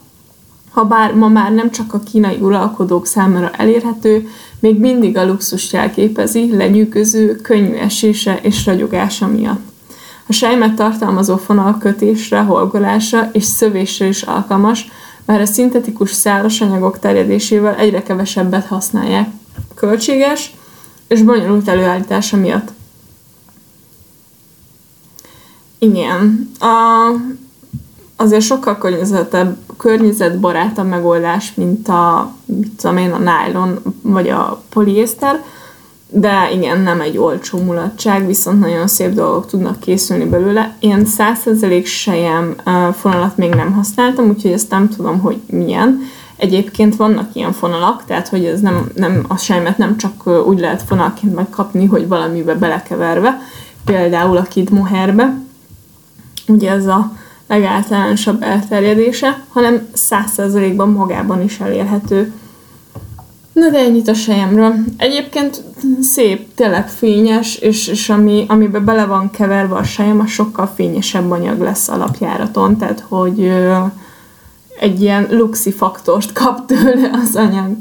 ha 0.71 0.83
bár 0.83 1.13
ma 1.13 1.27
már 1.27 1.53
nem 1.53 1.71
csak 1.71 1.93
a 1.93 1.99
kínai 1.99 2.37
uralkodók 2.41 3.05
számára 3.05 3.51
elérhető, 3.51 4.29
még 4.59 4.79
mindig 4.79 5.17
a 5.17 5.25
luxus 5.25 5.73
jelképezi, 5.73 6.55
lenyűgöző, 6.55 7.35
könnyű 7.35 7.73
esése 7.73 8.39
és 8.41 8.65
ragyogása 8.65 9.27
miatt. 9.27 9.73
A 10.27 10.33
sejmet 10.33 10.73
tartalmazó 10.73 11.37
fonal 11.37 11.77
kötésre, 11.77 12.39
holgolásra 12.39 13.29
és 13.31 13.43
szövésre 13.43 14.07
is 14.07 14.21
alkalmas, 14.21 14.91
mert 15.25 15.41
a 15.41 15.45
szintetikus 15.45 16.11
szálas 16.11 16.61
anyagok 16.61 16.99
terjedésével 16.99 17.75
egyre 17.75 18.03
kevesebbet 18.03 18.65
használják. 18.65 19.29
Költséges 19.75 20.53
és 21.07 21.21
bonyolult 21.21 21.67
előállítása 21.67 22.37
miatt. 22.37 22.71
Igen. 25.79 26.51
A, 26.59 27.11
azért 28.15 28.41
sokkal 28.41 28.77
környezetebb, 28.77 29.57
környezetbarátabb 29.77 30.87
megoldás, 30.87 31.53
mint 31.53 31.87
a, 31.87 32.31
mit 32.45 32.71
tudom 32.71 32.97
én, 32.97 33.11
a 33.11 33.17
nylon 33.19 33.79
vagy 34.01 34.29
a 34.29 34.61
poliészter, 34.69 35.43
de 36.09 36.51
igen, 36.53 36.79
nem 36.79 37.01
egy 37.01 37.17
olcsó 37.17 37.59
mulatság, 37.59 38.25
viszont 38.25 38.59
nagyon 38.59 38.87
szép 38.87 39.13
dolgok 39.13 39.45
tudnak 39.45 39.79
készülni 39.79 40.25
belőle. 40.25 40.75
Én 40.79 41.07
100% 41.17 41.85
sejem 41.85 42.55
fonalat 42.93 43.37
még 43.37 43.53
nem 43.53 43.73
használtam, 43.73 44.29
úgyhogy 44.29 44.51
ezt 44.51 44.69
nem 44.69 44.89
tudom, 44.89 45.19
hogy 45.19 45.41
milyen. 45.49 46.01
Egyébként 46.35 46.95
vannak 46.95 47.29
ilyen 47.33 47.51
fonalak, 47.51 48.05
tehát 48.05 48.27
hogy 48.27 48.45
ez 48.45 48.61
nem, 48.61 48.91
nem 48.95 49.25
a 49.27 49.37
sejmet 49.37 49.77
nem 49.77 49.97
csak 49.97 50.27
úgy 50.47 50.59
lehet 50.59 50.83
fonalként 50.83 51.35
megkapni, 51.35 51.85
hogy 51.85 52.07
valamibe 52.07 52.53
belekeverve, 52.55 53.41
például 53.85 54.37
a 54.37 54.41
kid 54.41 54.69
moherbe, 54.69 55.37
ugye 56.47 56.71
ez 56.71 56.85
a 56.85 57.11
legáltalánosabb 57.47 58.43
elterjedése, 58.43 59.43
hanem 59.49 59.87
100%-ban 59.95 60.89
magában 60.89 61.41
is 61.41 61.59
elérhető 61.59 62.33
Na 63.55 63.69
de 63.69 63.77
ennyit 63.77 64.07
a 64.07 64.13
sejemről. 64.13 64.73
Egyébként 64.97 65.63
szép, 66.01 66.53
tényleg 66.55 66.89
fényes, 66.89 67.55
és, 67.55 67.87
és 67.87 68.09
ami, 68.09 68.45
amiben 68.47 68.85
bele 68.85 69.05
van 69.05 69.31
keverve 69.31 69.75
a 69.75 69.83
sejem, 69.83 70.19
a 70.19 70.25
sokkal 70.25 70.71
fényesebb 70.75 71.31
anyag 71.31 71.59
lesz 71.59 71.87
alapjáraton, 71.87 72.77
tehát 72.77 73.03
hogy 73.07 73.39
ö, 73.39 73.77
egy 74.79 75.01
ilyen 75.01 75.27
luxi 75.29 75.71
faktort 75.71 76.33
kap 76.33 76.65
tőle 76.65 77.09
az 77.23 77.35
anyag. 77.35 77.75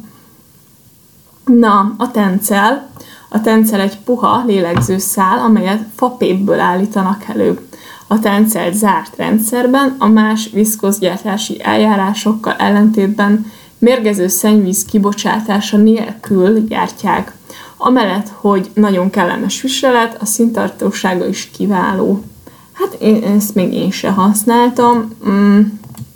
Na, 1.44 1.94
a 1.98 2.10
tencel. 2.10 2.90
A 3.28 3.40
tencel 3.40 3.80
egy 3.80 3.98
puha, 4.04 4.44
lélegző 4.46 4.98
szál, 4.98 5.38
amelyet 5.38 5.84
fapépből 5.94 6.60
állítanak 6.60 7.24
elő. 7.28 7.68
A 8.06 8.18
tencel 8.18 8.72
zárt 8.72 9.16
rendszerben 9.16 9.96
a 9.98 10.06
más 10.06 10.50
viszkozgyártási 10.52 11.62
eljárásokkal 11.62 12.52
ellentétben 12.52 13.52
mérgező 13.78 14.28
szennyvíz 14.28 14.84
kibocsátása 14.84 15.76
nélkül 15.76 16.66
gyártják. 16.66 17.32
Amellett, 17.76 18.28
hogy 18.34 18.70
nagyon 18.74 19.10
kellemes 19.10 19.62
viselet, 19.62 20.16
a 20.20 20.24
szintartósága 20.24 21.26
is 21.26 21.50
kiváló. 21.56 22.24
Hát 22.72 22.96
én 23.00 23.22
ezt 23.22 23.54
még 23.54 23.72
én 23.72 23.90
se 23.90 24.10
használtam. 24.10 25.10
Mm, 25.28 25.60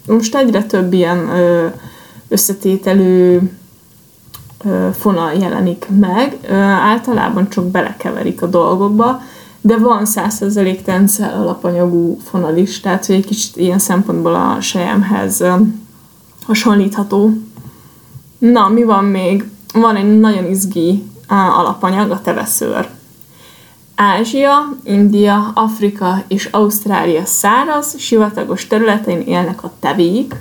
most 0.07 0.35
egyre 0.35 0.65
több 0.65 0.93
ilyen 0.93 1.31
összetételű 2.29 3.39
fonal 4.99 5.33
jelenik 5.33 5.87
meg. 6.01 6.37
Általában 6.83 7.49
csak 7.49 7.65
belekeverik 7.65 8.43
a 8.43 8.47
dolgokba, 8.47 9.23
de 9.61 9.77
van 9.77 10.03
100% 10.05 10.83
tencel 10.83 11.41
alapanyagú 11.41 12.19
fonal 12.25 12.57
is, 12.57 12.81
tehát 12.81 13.07
hogy 13.07 13.15
egy 13.15 13.27
kicsit 13.27 13.57
ilyen 13.57 13.79
szempontból 13.79 14.35
a 14.35 14.61
sejemhez 14.61 15.45
hasonlítható. 16.47 17.33
Na, 18.39 18.69
mi 18.69 18.83
van 18.83 19.05
még? 19.05 19.45
Van 19.73 19.97
egy 19.97 20.19
nagyon 20.19 20.45
izgi 20.45 21.05
alapanyag, 21.29 22.11
a 22.11 22.21
teveszőr. 22.21 22.89
Ázsia, 23.95 24.77
India, 24.83 25.51
Afrika 25.55 26.23
és 26.29 26.45
Ausztrália 26.47 27.25
száraz, 27.25 27.99
sivatagos 27.99 28.67
területein 28.67 29.21
élnek 29.21 29.65
a 29.65 29.73
tevéik, 29.81 30.35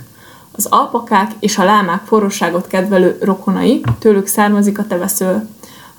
az 0.52 0.66
alpakák 0.66 1.32
és 1.38 1.58
a 1.58 1.64
lámák 1.64 2.02
forróságot 2.04 2.66
kedvelő 2.66 3.18
rokonai, 3.20 3.84
tőlük 3.98 4.26
származik 4.26 4.78
a 4.78 4.86
teveszőr. 4.86 5.46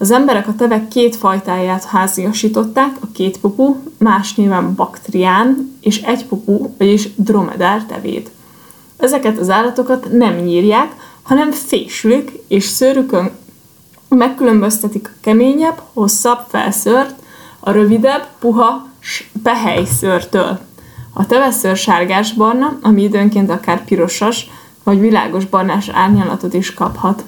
Az 0.02 0.12
emberek 0.12 0.48
a 0.48 0.56
tevek 0.56 0.88
két 0.88 1.16
fajtáját 1.16 1.84
háziasították, 1.84 2.96
a 3.00 3.08
két 3.14 3.38
pupu, 3.38 3.76
más 3.98 4.36
néven 4.36 4.76
baktrián, 4.76 5.78
és 5.82 6.02
egy 6.02 6.26
pupu, 6.26 6.74
vagyis 6.78 7.10
dromedár 7.16 7.86
tevét. 7.86 8.32
Ezeket 8.98 9.38
az 9.38 9.50
állatokat 9.50 10.12
nem 10.12 10.36
nyírják, 10.36 10.96
hanem 11.22 11.52
fésülik, 11.52 12.32
és 12.48 12.64
szőrükön 12.64 13.32
megkülönböztetik 14.10 15.08
a 15.08 15.18
keményebb, 15.22 15.82
hosszabb 15.94 16.40
felszört, 16.48 17.16
a 17.60 17.72
rövidebb, 17.72 18.28
puha 18.40 18.88
pehelyszőrtől. 19.44 20.60
A 21.14 21.26
teveszőr 21.26 21.76
sárgás-barna, 21.76 22.78
ami 22.82 23.04
időnként 23.04 23.50
akár 23.50 23.86
pirosas, 23.86 24.50
vagy 24.84 25.00
világos 25.00 25.46
barnás 25.46 25.90
árnyalatot 25.90 26.54
is 26.54 26.74
kaphat. 26.74 27.24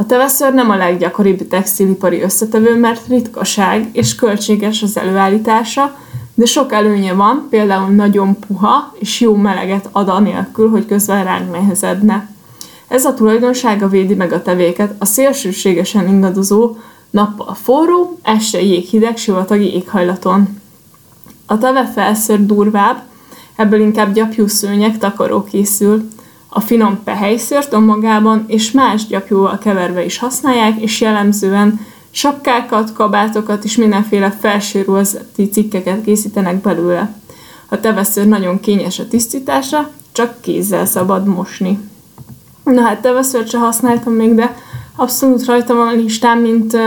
A 0.00 0.06
teveszőr 0.06 0.52
nem 0.52 0.70
a 0.70 0.76
leggyakoribb 0.76 1.48
textilipari 1.48 2.20
összetevő, 2.20 2.76
mert 2.76 3.06
ritkaság 3.06 3.88
és 3.92 4.14
költséges 4.14 4.82
az 4.82 4.96
előállítása, 4.96 5.96
de 6.34 6.44
sok 6.44 6.72
előnye 6.72 7.12
van, 7.12 7.46
például 7.50 7.90
nagyon 7.90 8.38
puha 8.38 8.94
és 8.98 9.20
jó 9.20 9.34
meleget 9.34 9.88
ad 9.92 10.08
anélkül, 10.08 10.70
hogy 10.70 10.86
közben 10.86 11.24
ránk 11.24 11.50
nehezedne. 11.50 12.28
Ez 12.88 13.04
a 13.04 13.14
tulajdonsága 13.14 13.88
védi 13.88 14.14
meg 14.14 14.32
a 14.32 14.42
tevéket 14.42 14.94
a 14.98 15.04
szélsőségesen 15.04 16.08
ingadozó, 16.08 16.76
nappal 17.10 17.54
forró, 17.54 18.18
este 18.22 18.62
jéghideg 18.62 19.16
sivatagi 19.16 19.74
éghajlaton. 19.74 20.60
A 21.46 21.58
teve 21.58 21.86
felször 21.86 22.46
durvább, 22.46 23.02
ebből 23.56 23.80
inkább 23.80 24.12
gyapjú 24.12 24.46
szőnyek 24.46 24.98
takaró 24.98 25.44
készül. 25.44 26.08
A 26.48 26.60
finom 26.60 27.02
pehelyszört 27.04 27.72
önmagában 27.72 28.44
és 28.46 28.70
más 28.70 29.06
gyapjúval 29.06 29.58
keverve 29.58 30.04
is 30.04 30.18
használják, 30.18 30.80
és 30.80 31.00
jellemzően 31.00 31.80
sapkákat, 32.10 32.92
kabátokat 32.92 33.64
és 33.64 33.76
mindenféle 33.76 34.30
felsőruházati 34.30 35.48
cikkeket 35.48 36.04
készítenek 36.04 36.60
belőle. 36.60 37.14
A 37.68 37.80
teveszőr 37.80 38.26
nagyon 38.26 38.60
kényes 38.60 38.98
a 38.98 39.08
tisztításra, 39.08 39.90
csak 40.12 40.40
kézzel 40.40 40.86
szabad 40.86 41.26
mosni. 41.26 41.78
Na 42.64 42.80
hát 42.80 43.00
teveszőrt 43.00 43.48
se 43.48 43.58
használtam 43.58 44.12
még, 44.12 44.34
de 44.34 44.56
abszolút 44.96 45.44
rajta 45.44 45.74
van 45.74 45.88
a 45.88 45.92
listám, 45.92 46.38
mint 46.38 46.72
uh, 46.72 46.80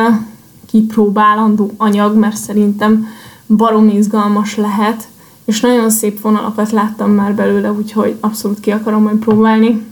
kipróbálandó 0.66 1.72
anyag, 1.78 2.16
mert 2.16 2.36
szerintem 2.36 3.08
barom 3.48 3.88
izgalmas 3.88 4.56
lehet, 4.56 5.08
és 5.52 5.60
nagyon 5.60 5.90
szép 5.90 6.22
vonalakat 6.22 6.72
láttam 6.72 7.12
már 7.12 7.34
belőle, 7.34 7.72
úgyhogy 7.72 8.18
abszolút 8.20 8.60
ki 8.60 8.72
akarom 8.72 9.04
majd 9.04 9.18
próbálni. 9.18 9.86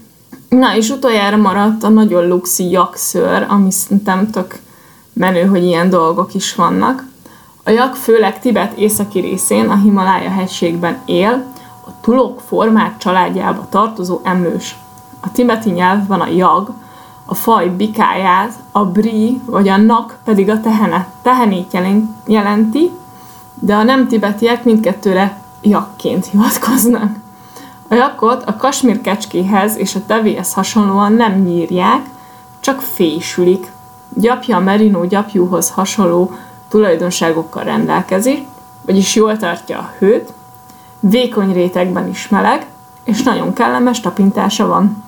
Na, 0.49 0.75
és 0.75 0.89
utoljára 0.89 1.37
maradt 1.37 1.83
a 1.83 1.89
nagyon 1.89 2.27
luxi 2.27 2.69
jakszőr, 2.69 3.45
ami 3.49 3.71
szerintem 3.71 4.29
tök 4.29 4.59
menő, 5.13 5.45
hogy 5.45 5.63
ilyen 5.63 5.89
dolgok 5.89 6.33
is 6.33 6.55
vannak. 6.55 7.05
A 7.63 7.69
jak 7.69 7.95
főleg 7.95 8.39
Tibet 8.39 8.77
északi 8.77 9.19
részén, 9.19 9.69
a 9.69 9.75
Himalája 9.75 10.29
hegységben 10.29 10.97
él, 11.05 11.45
a 11.87 11.89
tulok 12.01 12.41
formák 12.47 12.97
családjába 12.97 13.67
tartozó 13.69 14.19
emlős. 14.23 14.75
A 15.21 15.31
tibeti 15.31 15.69
nyelvben 15.69 16.19
a 16.19 16.27
jag, 16.27 16.73
a 17.25 17.33
faj 17.33 17.69
bikáját, 17.69 18.53
a 18.71 18.85
bri 18.85 19.41
vagy 19.45 19.67
a 19.67 19.77
nak 19.77 20.17
pedig 20.23 20.49
a 20.49 20.61
tehenet, 20.61 21.07
tehenét 21.21 21.77
jelenti, 22.25 22.91
de 23.59 23.75
a 23.75 23.83
nem 23.83 24.07
tibetiek 24.07 24.63
mindkettőre 24.63 25.38
jakként 25.61 26.25
hivatkoznak. 26.25 27.15
A 27.87 27.95
jakot 27.95 28.43
a 28.45 28.55
kasmír 28.55 29.01
kecskéhez 29.01 29.77
és 29.77 29.95
a 29.95 30.05
tevéhez 30.05 30.53
hasonlóan 30.53 31.13
nem 31.13 31.33
nyírják, 31.33 32.09
csak 32.59 32.81
fésülik. 32.81 33.71
Gyapja 34.13 34.57
a 34.57 34.59
merino 34.59 35.05
gyapjúhoz 35.05 35.69
hasonló 35.69 36.31
tulajdonságokkal 36.67 37.63
rendelkezik, 37.63 38.47
vagyis 38.85 39.15
jól 39.15 39.37
tartja 39.37 39.77
a 39.77 39.91
hőt, 39.97 40.33
vékony 40.99 41.53
rétegben 41.53 42.07
is 42.07 42.27
meleg, 42.27 42.67
és 43.03 43.23
nagyon 43.23 43.53
kellemes 43.53 43.99
tapintása 43.99 44.67
van. 44.67 45.03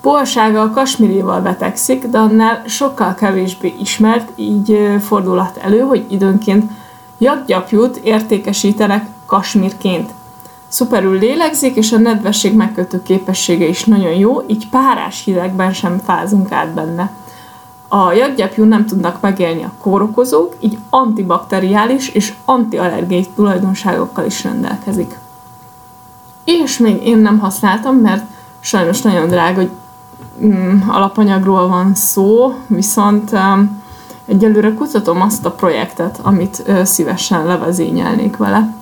Puhasága 0.00 0.60
a 0.60 0.70
kasmirival 0.70 1.40
betegszik, 1.40 2.06
de 2.06 2.18
annál 2.18 2.62
sokkal 2.66 3.14
kevésbé 3.14 3.74
ismert, 3.80 4.30
így 4.36 4.96
fordulhat 5.00 5.56
elő, 5.56 5.80
hogy 5.80 6.06
időnként 6.08 6.70
jakgyapjút 7.20 7.96
értékesítenek 7.96 9.06
kasmírként. 9.26 10.10
Szuperül 10.68 11.18
lélegzik, 11.18 11.76
és 11.76 11.92
a 11.92 11.98
nedvesség 11.98 12.54
megkötő 12.54 13.02
képessége 13.02 13.66
is 13.66 13.84
nagyon 13.84 14.12
jó, 14.12 14.42
így 14.46 14.68
párás 14.68 15.24
hidegben 15.24 15.72
sem 15.72 15.98
fázunk 16.04 16.52
át 16.52 16.68
benne. 16.68 17.12
A 17.88 18.12
jakgyapjú 18.12 18.64
nem 18.64 18.86
tudnak 18.86 19.20
megélni 19.20 19.62
a 19.62 19.72
kórokozók, 19.78 20.56
így 20.60 20.78
antibakteriális 20.90 22.08
és 22.08 22.34
antiallergiai 22.44 23.26
tulajdonságokkal 23.34 24.24
is 24.24 24.44
rendelkezik. 24.44 25.18
És 26.44 26.78
még 26.78 27.06
én 27.06 27.18
nem 27.18 27.38
használtam, 27.38 27.96
mert 27.96 28.24
sajnos 28.60 29.02
nagyon 29.02 29.28
drága, 29.28 29.60
hogy 29.60 29.70
mm, 30.44 30.80
alapanyagról 30.88 31.68
van 31.68 31.94
szó, 31.94 32.54
viszont 32.66 33.32
um, 33.32 33.79
egyelőre 34.30 34.74
kutatom 34.74 35.20
azt 35.20 35.46
a 35.46 35.50
projektet, 35.50 36.20
amit 36.22 36.62
szívesen 36.84 37.46
levezényelnék 37.46 38.36
vele. 38.36 38.74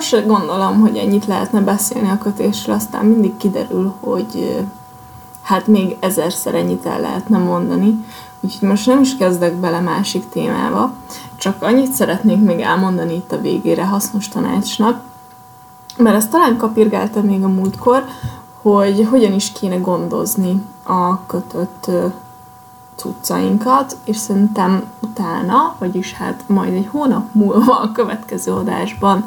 Sose 0.00 0.20
gondolom, 0.20 0.80
hogy 0.80 0.96
ennyit 0.96 1.26
lehetne 1.26 1.60
beszélni 1.60 2.08
a 2.08 2.18
kötésről, 2.18 2.74
aztán 2.74 3.04
mindig 3.04 3.36
kiderül, 3.36 3.94
hogy 4.00 4.64
hát 5.42 5.66
még 5.66 5.96
ezerszer 6.00 6.54
ennyit 6.54 6.86
el 6.86 7.00
lehetne 7.00 7.38
mondani. 7.38 8.04
Úgyhogy 8.40 8.68
most 8.68 8.86
nem 8.86 9.00
is 9.00 9.16
kezdek 9.16 9.54
bele 9.54 9.80
másik 9.80 10.28
témába, 10.28 10.92
csak 11.36 11.62
annyit 11.62 11.92
szeretnék 11.92 12.40
még 12.40 12.60
elmondani 12.60 13.14
itt 13.14 13.32
a 13.32 13.40
végére 13.40 13.84
hasznos 13.84 14.28
tanácsnak, 14.28 15.02
mert 15.96 16.16
ezt 16.16 16.30
talán 16.30 16.56
kapirgáltam 16.56 17.24
még 17.24 17.44
a 17.44 17.48
múltkor, 17.48 18.04
hogy 18.62 19.06
hogyan 19.10 19.32
is 19.32 19.52
kéne 19.52 19.76
gondozni 19.76 20.62
a 20.82 21.26
kötött 21.26 21.90
cuccainkat, 22.94 23.96
és 24.04 24.16
szerintem 24.16 24.84
utána, 25.00 25.74
vagyis 25.78 26.12
hát 26.12 26.42
majd 26.46 26.74
egy 26.74 26.88
hónap 26.90 27.26
múlva 27.32 27.80
a 27.80 27.92
következő 27.92 28.52
adásban 28.52 29.24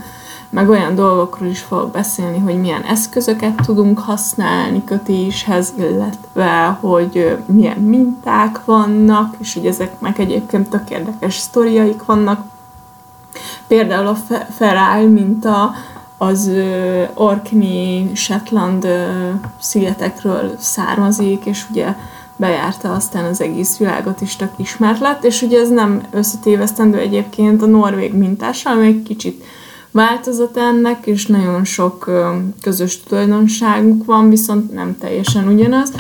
meg 0.56 0.70
olyan 0.70 0.96
dolgokról 0.96 1.50
is 1.50 1.60
fogok 1.60 1.92
beszélni, 1.92 2.40
hogy 2.40 2.60
milyen 2.60 2.82
eszközöket 2.82 3.56
tudunk 3.66 4.00
használni 4.00 4.84
kötéshez, 4.84 5.74
illetve 5.78 6.78
hogy 6.80 7.38
milyen 7.46 7.78
minták 7.78 8.66
vannak, 8.66 9.36
és 9.38 9.54
hogy 9.54 9.66
ezeknek 9.66 10.18
egyébként 10.18 10.70
tök 10.70 10.90
érdekes 10.90 11.38
sztoriaik 11.38 12.06
vannak. 12.06 12.46
Például 13.68 14.08
a 14.08 14.16
Feral 14.58 15.08
minta 15.08 15.74
az 16.18 16.52
Orkney, 17.14 18.12
Shetland 18.14 18.88
szigetekről 19.60 20.56
származik, 20.60 21.46
és 21.46 21.66
ugye 21.70 21.96
bejárta 22.36 22.94
aztán 22.94 23.26
az 23.26 23.42
egész 23.42 23.78
világot 23.78 24.22
is 24.22 24.36
tök 24.36 24.52
ismert 24.56 25.00
lett, 25.00 25.24
és 25.24 25.42
ugye 25.42 25.60
ez 25.60 25.70
nem 25.70 26.02
összetévesztendő 26.12 26.98
egyébként 26.98 27.62
a 27.62 27.66
norvég 27.66 28.14
mintással, 28.14 28.74
ami 28.74 28.88
egy 28.88 29.04
kicsit 29.04 29.44
változat 29.96 30.58
ennek, 30.58 31.08
és 31.08 31.26
nagyon 31.26 31.64
sok 31.64 32.10
közös 32.62 33.04
tulajdonságuk 33.04 34.06
van, 34.06 34.30
viszont 34.30 34.74
nem 34.74 34.98
teljesen 34.98 35.48
ugyanaz. 35.48 35.92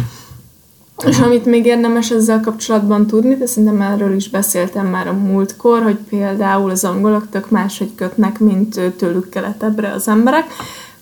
És 1.05 1.19
amit 1.19 1.45
még 1.45 1.65
érdemes 1.65 2.11
ezzel 2.11 2.39
kapcsolatban 2.39 3.07
tudni, 3.07 3.35
de 3.35 3.45
szerintem 3.45 3.81
erről 3.81 4.15
is 4.15 4.29
beszéltem 4.29 4.87
már 4.87 5.07
a 5.07 5.13
múltkor, 5.13 5.81
hogy 5.83 5.97
például 6.09 6.69
az 6.69 6.83
angolok 6.83 7.29
tök 7.29 7.49
máshogy 7.49 7.95
kötnek, 7.95 8.39
mint 8.39 8.79
tőlük 8.97 9.29
keletebbre 9.29 9.91
az 9.91 10.07
emberek. 10.07 10.45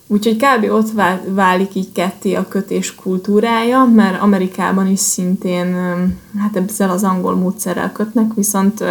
Úgyhogy 0.07 0.37
kb. 0.37 0.71
ott 0.71 0.89
válik 1.27 1.75
így 1.75 1.91
ketté 1.91 2.33
a 2.33 2.47
kötés 2.47 2.95
kultúrája, 2.95 3.85
mert 3.95 4.21
Amerikában 4.21 4.87
is 4.87 4.99
szintén 4.99 5.75
hát 6.39 6.55
ezzel 6.67 6.89
az 6.89 7.03
angol 7.03 7.35
módszerrel 7.35 7.91
kötnek, 7.91 8.33
viszont 8.33 8.83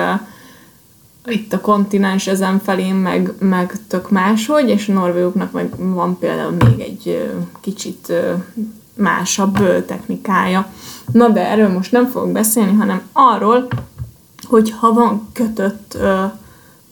itt 1.27 1.53
a 1.53 1.61
kontinens 1.61 2.27
ezen 2.27 2.59
felén 2.59 2.95
meg, 2.95 3.33
meg 3.39 3.79
tök 3.89 4.11
máshogy, 4.11 4.69
és 4.69 4.89
a 4.89 4.93
norvégoknak 4.93 5.53
meg 5.53 5.93
van 5.95 6.19
például 6.19 6.57
még 6.59 6.81
egy 6.81 7.31
kicsit 7.61 8.13
másabb 8.95 9.85
technikája. 9.87 10.73
Na 11.13 11.29
de 11.29 11.49
erről 11.49 11.69
most 11.69 11.93
nem 11.93 12.07
fogok 12.07 12.33
beszélni, 12.33 12.73
hanem 12.77 13.03
arról, 13.13 13.69
hogy 14.43 14.71
ha 14.71 14.93
van 14.93 15.29
kötött 15.33 15.99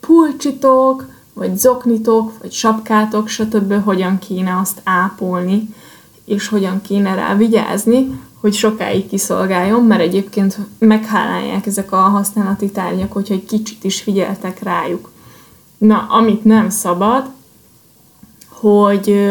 pulcsitok, 0.00 1.06
vagy 1.32 1.58
zoknitok, 1.58 2.32
vagy 2.40 2.52
sapkátok, 2.52 3.28
stb., 3.28 3.84
hogyan 3.84 4.18
kéne 4.18 4.58
azt 4.58 4.80
ápolni, 4.84 5.74
és 6.24 6.48
hogyan 6.48 6.82
kéne 6.82 7.14
rá 7.14 7.36
vigyázni, 7.36 8.20
hogy 8.40 8.54
sokáig 8.54 9.08
kiszolgáljon, 9.08 9.84
mert 9.84 10.00
egyébként 10.00 10.58
meghálálják 10.78 11.66
ezek 11.66 11.92
a 11.92 11.96
használati 11.96 12.70
tárgyak, 12.70 13.12
hogyha 13.12 13.34
egy 13.34 13.44
kicsit 13.44 13.84
is 13.84 14.02
figyeltek 14.02 14.62
rájuk. 14.62 15.10
Na, 15.78 16.06
amit 16.10 16.44
nem 16.44 16.68
szabad, 16.68 17.24
hogy, 18.48 19.30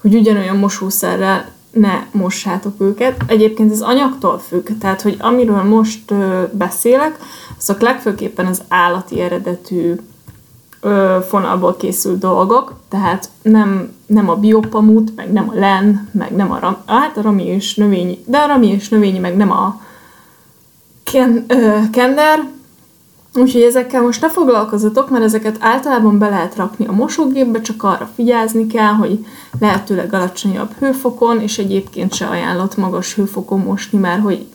hogy 0.00 0.14
ugyanolyan 0.14 0.56
mosószerrel 0.56 1.50
ne 1.70 2.06
mossátok 2.10 2.80
őket. 2.80 3.22
Egyébként 3.26 3.72
ez 3.72 3.80
anyagtól 3.80 4.38
függ, 4.38 4.68
tehát 4.78 5.02
hogy 5.02 5.16
amiről 5.18 5.62
most 5.62 6.14
beszélek, 6.52 7.18
azok 7.58 7.80
legfőképpen 7.80 8.46
az 8.46 8.62
állati 8.68 9.20
eredetű 9.20 9.94
ö, 10.82 11.18
fonalból 11.28 11.76
készült 11.76 12.18
dolgok, 12.18 12.74
tehát 12.88 13.30
nem, 13.42 13.92
nem 14.06 14.28
a 14.28 14.36
biopamut, 14.36 15.16
meg 15.16 15.32
nem 15.32 15.48
a 15.48 15.54
len, 15.54 16.08
meg 16.12 16.36
nem 16.36 16.52
a, 16.52 16.82
hát 16.86 17.16
a 17.16 17.22
rami 17.22 17.44
és 17.44 17.74
növényi, 17.74 18.18
de 18.26 18.38
a 18.38 18.46
rami 18.46 18.66
és 18.66 18.88
növényi, 18.88 19.18
meg 19.18 19.36
nem 19.36 19.50
a 19.50 19.80
ken, 21.04 21.44
ö, 21.48 21.78
kender, 21.92 22.50
Úgyhogy 23.34 23.62
ezekkel 23.62 24.02
most 24.02 24.20
ne 24.20 24.30
foglalkozatok, 24.30 25.10
mert 25.10 25.24
ezeket 25.24 25.56
általában 25.60 26.18
be 26.18 26.28
lehet 26.28 26.56
rakni 26.56 26.86
a 26.86 26.92
mosógépbe, 26.92 27.60
csak 27.60 27.82
arra 27.82 28.10
figyelni 28.14 28.66
kell, 28.66 28.92
hogy 28.92 29.26
lehetőleg 29.60 30.14
alacsonyabb 30.14 30.72
hőfokon, 30.78 31.40
és 31.40 31.58
egyébként 31.58 32.14
se 32.14 32.26
ajánlott 32.26 32.76
magas 32.76 33.14
hőfokon 33.14 33.60
mosni, 33.60 33.98
mert 33.98 34.22
hogy 34.22 34.46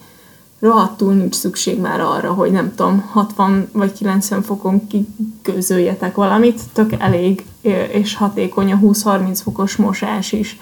rohadtul 0.60 1.14
nincs 1.14 1.36
szükség 1.36 1.80
már 1.80 1.99
arra, 1.99 2.34
hogy 2.34 2.51
nem 2.51 2.76
tudom, 2.76 2.99
60 3.12 3.70
vagy 3.72 3.93
90 3.93 4.41
fokon 4.41 4.88
kiközöljetek 4.88 6.16
valamit, 6.16 6.62
tök 6.74 6.91
elég 6.97 7.45
és 7.91 8.16
hatékony 8.16 8.72
a 8.72 8.80
20-30 8.84 9.39
fokos 9.43 9.76
mosás 9.76 10.32
is. 10.32 10.58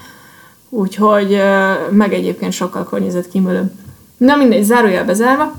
Úgyhogy 0.69 1.41
meg 1.91 2.13
egyébként 2.13 2.51
sokkal 2.51 2.83
környezetkímélőbb. 2.83 3.71
Na 4.17 4.35
mindegy, 4.35 4.63
zárójelbe 4.63 5.13
zárva. 5.13 5.53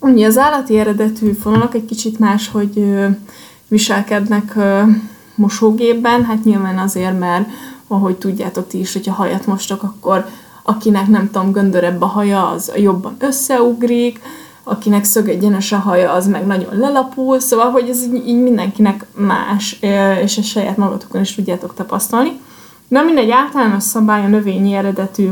Ugye 0.00 0.26
az 0.26 0.38
állati 0.38 0.78
eredetű 0.78 1.32
fonalak 1.32 1.74
egy 1.74 1.84
kicsit 1.84 2.18
más, 2.18 2.48
hogy 2.48 2.94
viselkednek 3.68 4.56
mosógépben, 5.34 6.24
hát 6.24 6.44
nyilván 6.44 6.78
azért, 6.78 7.18
mert 7.18 7.48
ahogy 7.86 8.16
tudjátok 8.16 8.68
ti 8.68 8.78
is, 8.78 8.92
hogyha 8.92 9.14
hajat 9.14 9.46
mostok, 9.46 9.82
akkor 9.82 10.26
akinek 10.62 11.06
nem 11.06 11.30
tudom, 11.30 11.52
göndörebb 11.52 12.02
a 12.02 12.06
haja, 12.06 12.48
az 12.48 12.72
jobban 12.76 13.16
összeugrik, 13.18 14.20
akinek 14.64 15.04
szögegyenes 15.04 15.72
a 15.72 15.76
haja, 15.76 16.12
az 16.12 16.26
meg 16.26 16.46
nagyon 16.46 16.78
lelapul, 16.78 17.40
szóval, 17.40 17.70
hogy 17.70 17.88
ez 17.88 18.02
így, 18.02 18.28
így 18.28 18.42
mindenkinek 18.42 19.06
más, 19.14 19.78
és 20.22 20.38
ezt 20.38 20.44
saját 20.44 20.76
magatokon 20.76 21.20
is 21.20 21.34
tudjátok 21.34 21.74
tapasztalni. 21.74 22.40
Na 22.88 23.02
mindegy 23.02 23.30
általános 23.30 23.82
szabály 23.82 24.24
a 24.24 24.28
növényi 24.28 24.72
eredetű, 24.72 25.28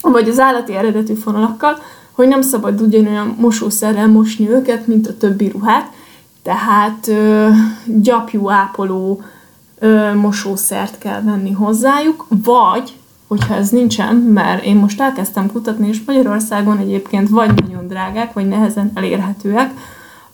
vagy 0.00 0.28
az 0.28 0.38
állati 0.38 0.74
eredetű 0.74 1.14
fonalakkal, 1.14 1.78
hogy 2.12 2.28
nem 2.28 2.42
szabad 2.42 2.80
ugyanolyan 2.80 3.36
mosószerrel 3.38 4.08
mosni 4.08 4.50
őket, 4.50 4.86
mint 4.86 5.06
a 5.06 5.16
többi 5.16 5.48
ruhát, 5.48 5.92
tehát 6.42 7.08
ö, 7.08 7.48
gyapjú 7.84 8.50
ápoló 8.50 9.22
ö, 9.78 10.14
mosószert 10.14 10.98
kell 10.98 11.22
venni 11.22 11.52
hozzájuk, 11.52 12.26
vagy 12.28 12.96
hogyha 13.26 13.54
ez 13.54 13.68
nincsen, 13.68 14.16
mert 14.16 14.64
én 14.64 14.76
most 14.76 15.00
elkezdtem 15.00 15.52
kutatni, 15.52 15.88
és 15.88 16.02
Magyarországon 16.06 16.78
egyébként 16.78 17.28
vagy 17.28 17.62
nagyon 17.66 17.86
drágák, 17.88 18.32
vagy 18.32 18.48
nehezen 18.48 18.90
elérhetőek, 18.94 19.70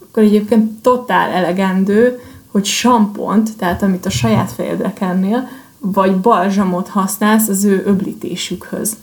akkor 0.09 0.23
egyébként 0.23 0.81
totál 0.81 1.31
elegendő, 1.31 2.21
hogy 2.51 2.65
sampont, 2.65 3.57
tehát 3.57 3.83
amit 3.83 4.07
a 4.07 4.11
saját 4.11 4.53
fejedre 4.53 4.93
kennél, 4.93 5.49
vagy 5.79 6.17
balzsamot 6.21 6.89
használsz 6.89 7.49
az 7.49 7.65
ő 7.65 7.83
öblítésükhöz. 7.87 8.97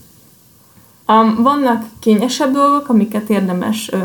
Um, 1.07 1.43
vannak 1.43 1.85
kényesebb 1.99 2.53
dolgok, 2.53 2.89
amiket 2.89 3.29
érdemes 3.29 3.89
uh, 3.93 4.03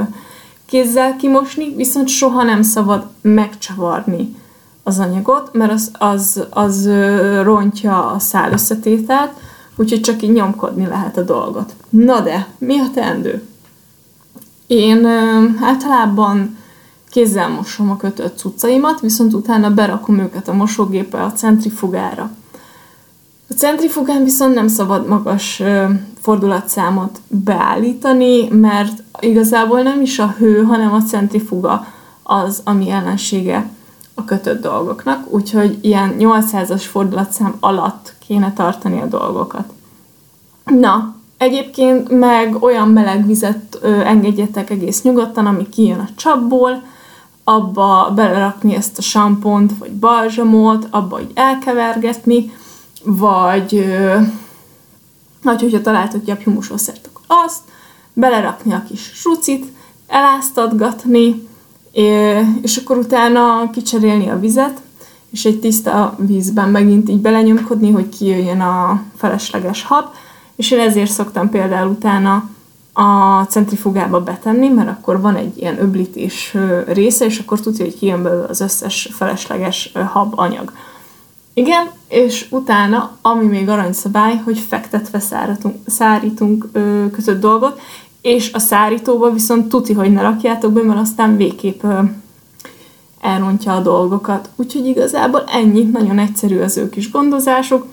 kézzel 0.66 1.16
kimosni, 1.16 1.74
viszont 1.74 2.09
soha 2.09 2.43
nem 2.43 2.62
szabad 2.62 3.07
megcsavarni 3.20 4.37
az 4.82 4.99
anyagot, 4.99 5.53
mert 5.53 5.72
az, 5.72 5.91
az, 5.99 6.45
az 6.51 6.87
uh, 6.87 7.43
rontja 7.43 8.07
a 8.07 8.18
szál 8.18 8.53
összetételt, 8.53 9.32
úgyhogy 9.77 10.01
csak 10.01 10.22
így 10.22 10.33
nyomkodni 10.33 10.87
lehet 10.87 11.16
a 11.16 11.22
dolgot. 11.22 11.75
Na 11.89 12.20
de, 12.20 12.47
mi 12.59 12.79
a 12.79 12.91
teendő? 12.95 13.43
Én 14.66 15.05
ö, 15.05 15.45
általában 15.61 16.57
kézzel 17.11 17.49
mosom 17.49 17.91
a 17.91 17.97
kötött 17.97 18.39
cuccaimat, 18.39 19.01
viszont 19.01 19.35
utána 19.35 19.70
berakom 19.70 20.18
őket 20.18 20.49
a 20.49 20.55
mosógépbe 20.55 21.22
a 21.22 21.33
centrifugára. 21.33 22.31
A 23.49 23.53
centrifugán 23.53 24.25
viszont 24.25 24.55
nem 24.55 24.68
szabad 24.68 25.09
magas 25.09 25.61
ö, 25.61 25.85
fordulatszámot 26.20 27.20
beállítani, 27.29 28.49
mert 28.49 29.03
igazából 29.20 29.83
nem 29.83 30.01
is 30.01 30.18
a 30.18 30.35
hő, 30.39 30.62
hanem 30.62 30.93
a 30.93 31.03
centrifuga 31.03 31.87
az, 32.22 32.61
ami 32.64 32.91
ellensége 32.91 33.70
a 34.15 34.25
kötött 34.25 34.62
dolgoknak, 34.62 35.33
úgyhogy 35.33 35.79
ilyen 35.81 36.17
800-as 36.19 36.83
fordulatszám 36.91 37.57
alatt 37.61 38.15
kéne 38.27 38.53
tartani 38.53 39.01
a 39.01 39.07
dolgokat. 39.07 39.73
Na, 40.65 41.15
egyébként 41.39 42.09
meg 42.09 42.62
olyan 42.62 42.89
meleg 42.89 43.27
vizet 43.27 43.79
ö, 43.81 44.01
engedjetek 44.01 44.71
egész 44.71 45.03
nyugodtan, 45.03 45.47
ami 45.47 45.69
kijön 45.69 45.99
a 45.99 46.09
csapból, 46.17 46.83
abba 47.45 48.12
belerakni 48.15 48.75
ezt 48.75 48.99
a 48.99 49.03
sampont, 49.03 49.79
vagy 49.79 49.93
balzsamot, 49.93 50.87
abba 50.91 51.21
így 51.21 51.31
elkevergetni, 51.35 52.53
vagy, 53.05 53.75
ö, 53.75 54.17
vagy 55.43 55.61
hogyha 55.61 55.81
találtok 55.81 56.25
gyapjumosószert, 56.25 57.09
akkor 57.12 57.25
azt, 57.45 57.61
belerakni 58.12 58.73
a 58.73 58.85
kis 58.89 59.11
sucit, 59.15 59.73
eláztatgatni, 60.07 61.49
és 62.62 62.76
akkor 62.76 62.97
utána 62.97 63.70
kicserélni 63.72 64.28
a 64.28 64.38
vizet, 64.38 64.80
és 65.30 65.45
egy 65.45 65.61
tiszta 65.61 66.16
vízben 66.18 66.68
megint 66.68 67.09
így 67.09 67.20
belenyomkodni, 67.20 67.90
hogy 67.90 68.09
kijöjjön 68.09 68.61
a 68.61 69.03
felesleges 69.16 69.84
hab, 69.84 70.05
és 70.57 70.70
én 70.70 70.78
ezért 70.78 71.11
szoktam 71.11 71.51
például 71.51 71.90
utána 71.90 72.49
a 72.92 73.42
centrifugába 73.42 74.20
betenni, 74.20 74.68
mert 74.68 74.88
akkor 74.88 75.20
van 75.20 75.36
egy 75.36 75.59
ilyen 75.59 75.80
öblítés 75.80 76.57
része, 76.86 77.24
és 77.24 77.38
akkor 77.38 77.61
tudja, 77.61 77.84
hogy 77.84 77.99
kijön 77.99 78.22
belőle 78.22 78.47
az 78.49 78.61
összes 78.61 79.09
felesleges 79.12 79.92
hab 80.12 80.32
anyag. 80.36 80.72
Igen, 81.55 81.90
és 82.09 82.47
utána, 82.51 83.16
ami 83.22 83.45
még 83.45 83.68
aranyszabály, 83.68 84.36
hogy 84.45 84.59
fektetve 84.59 85.18
szárítunk, 85.18 85.76
szárítunk 85.86 86.68
ö, 86.72 87.05
kötött 87.12 87.40
dolgot, 87.40 87.80
és 88.25 88.53
a 88.53 88.59
szárítóba 88.59 89.31
viszont 89.31 89.68
tuti, 89.68 89.93
hogy 89.93 90.12
ne 90.12 90.22
rakjátok 90.22 90.72
be, 90.72 90.83
mert 90.83 91.01
aztán 91.01 91.37
végképp 91.37 91.85
elrontja 93.20 93.75
a 93.75 93.81
dolgokat. 93.81 94.49
Úgyhogy 94.57 94.87
igazából 94.87 95.45
ennyi, 95.47 95.83
nagyon 95.83 96.18
egyszerű 96.18 96.59
az 96.59 96.77
ő 96.77 96.89
kis 96.89 97.11
gondozásuk. 97.11 97.87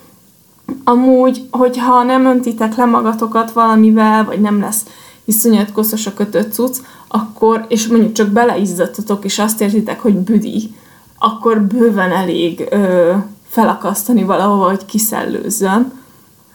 Amúgy, 0.84 1.48
hogyha 1.52 2.04
nem 2.04 2.26
öntitek 2.26 2.76
le 2.76 2.86
magatokat 2.86 3.52
valamivel, 3.52 4.26
vagy 4.26 4.42
nem 4.42 4.60
lesz 4.60 4.86
iszonyat 5.26 5.72
koszos 5.72 6.08
a 6.08 6.14
kötött 6.14 6.54
cucc, 6.54 6.78
akkor, 7.08 7.66
és 7.68 7.88
mondjuk 7.88 8.12
csak 8.12 8.28
beleizzatotok, 8.28 9.26
és 9.26 9.40
azt 9.40 9.62
értitek, 9.62 10.00
hogy 10.00 10.16
büdi, 10.16 10.76
akkor 11.20 11.62
bőven 11.62 12.12
elég 12.12 12.68
ö, 12.70 13.14
felakasztani 13.48 14.24
valahova, 14.24 14.68
hogy 14.68 14.86
kiszellőzzön. 14.86 15.92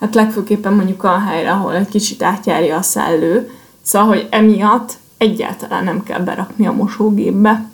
Hát 0.00 0.14
legfőképpen 0.14 0.72
mondjuk 0.72 1.04
a 1.04 1.18
helyre, 1.18 1.50
ahol 1.50 1.74
egy 1.74 1.88
kicsit 1.88 2.22
átjárja 2.22 2.76
a 2.76 2.82
szellő. 2.82 3.50
Szóval, 3.86 4.08
hogy 4.08 4.26
emiatt 4.30 4.98
egyáltalán 5.16 5.84
nem 5.84 6.02
kell 6.02 6.20
berakni 6.20 6.66
a 6.66 6.72
mosógépbe. 6.72 7.70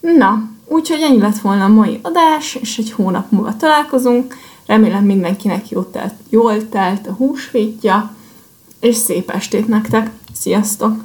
Na, 0.00 0.50
úgyhogy 0.66 1.00
ennyi 1.00 1.18
lett 1.18 1.38
volna 1.38 1.64
a 1.64 1.68
mai 1.68 2.00
adás, 2.02 2.54
és 2.54 2.78
egy 2.78 2.92
hónap 2.92 3.30
múlva 3.30 3.56
találkozunk. 3.56 4.36
Remélem 4.66 5.04
mindenkinek 5.04 5.68
jól 5.68 5.90
telt, 5.90 6.14
jól 6.28 6.68
telt 6.68 7.06
a 7.06 7.12
húsvétja, 7.12 8.14
és 8.80 8.96
szép 8.96 9.30
estét 9.30 9.68
nektek! 9.68 10.10
Sziasztok! 10.32 11.04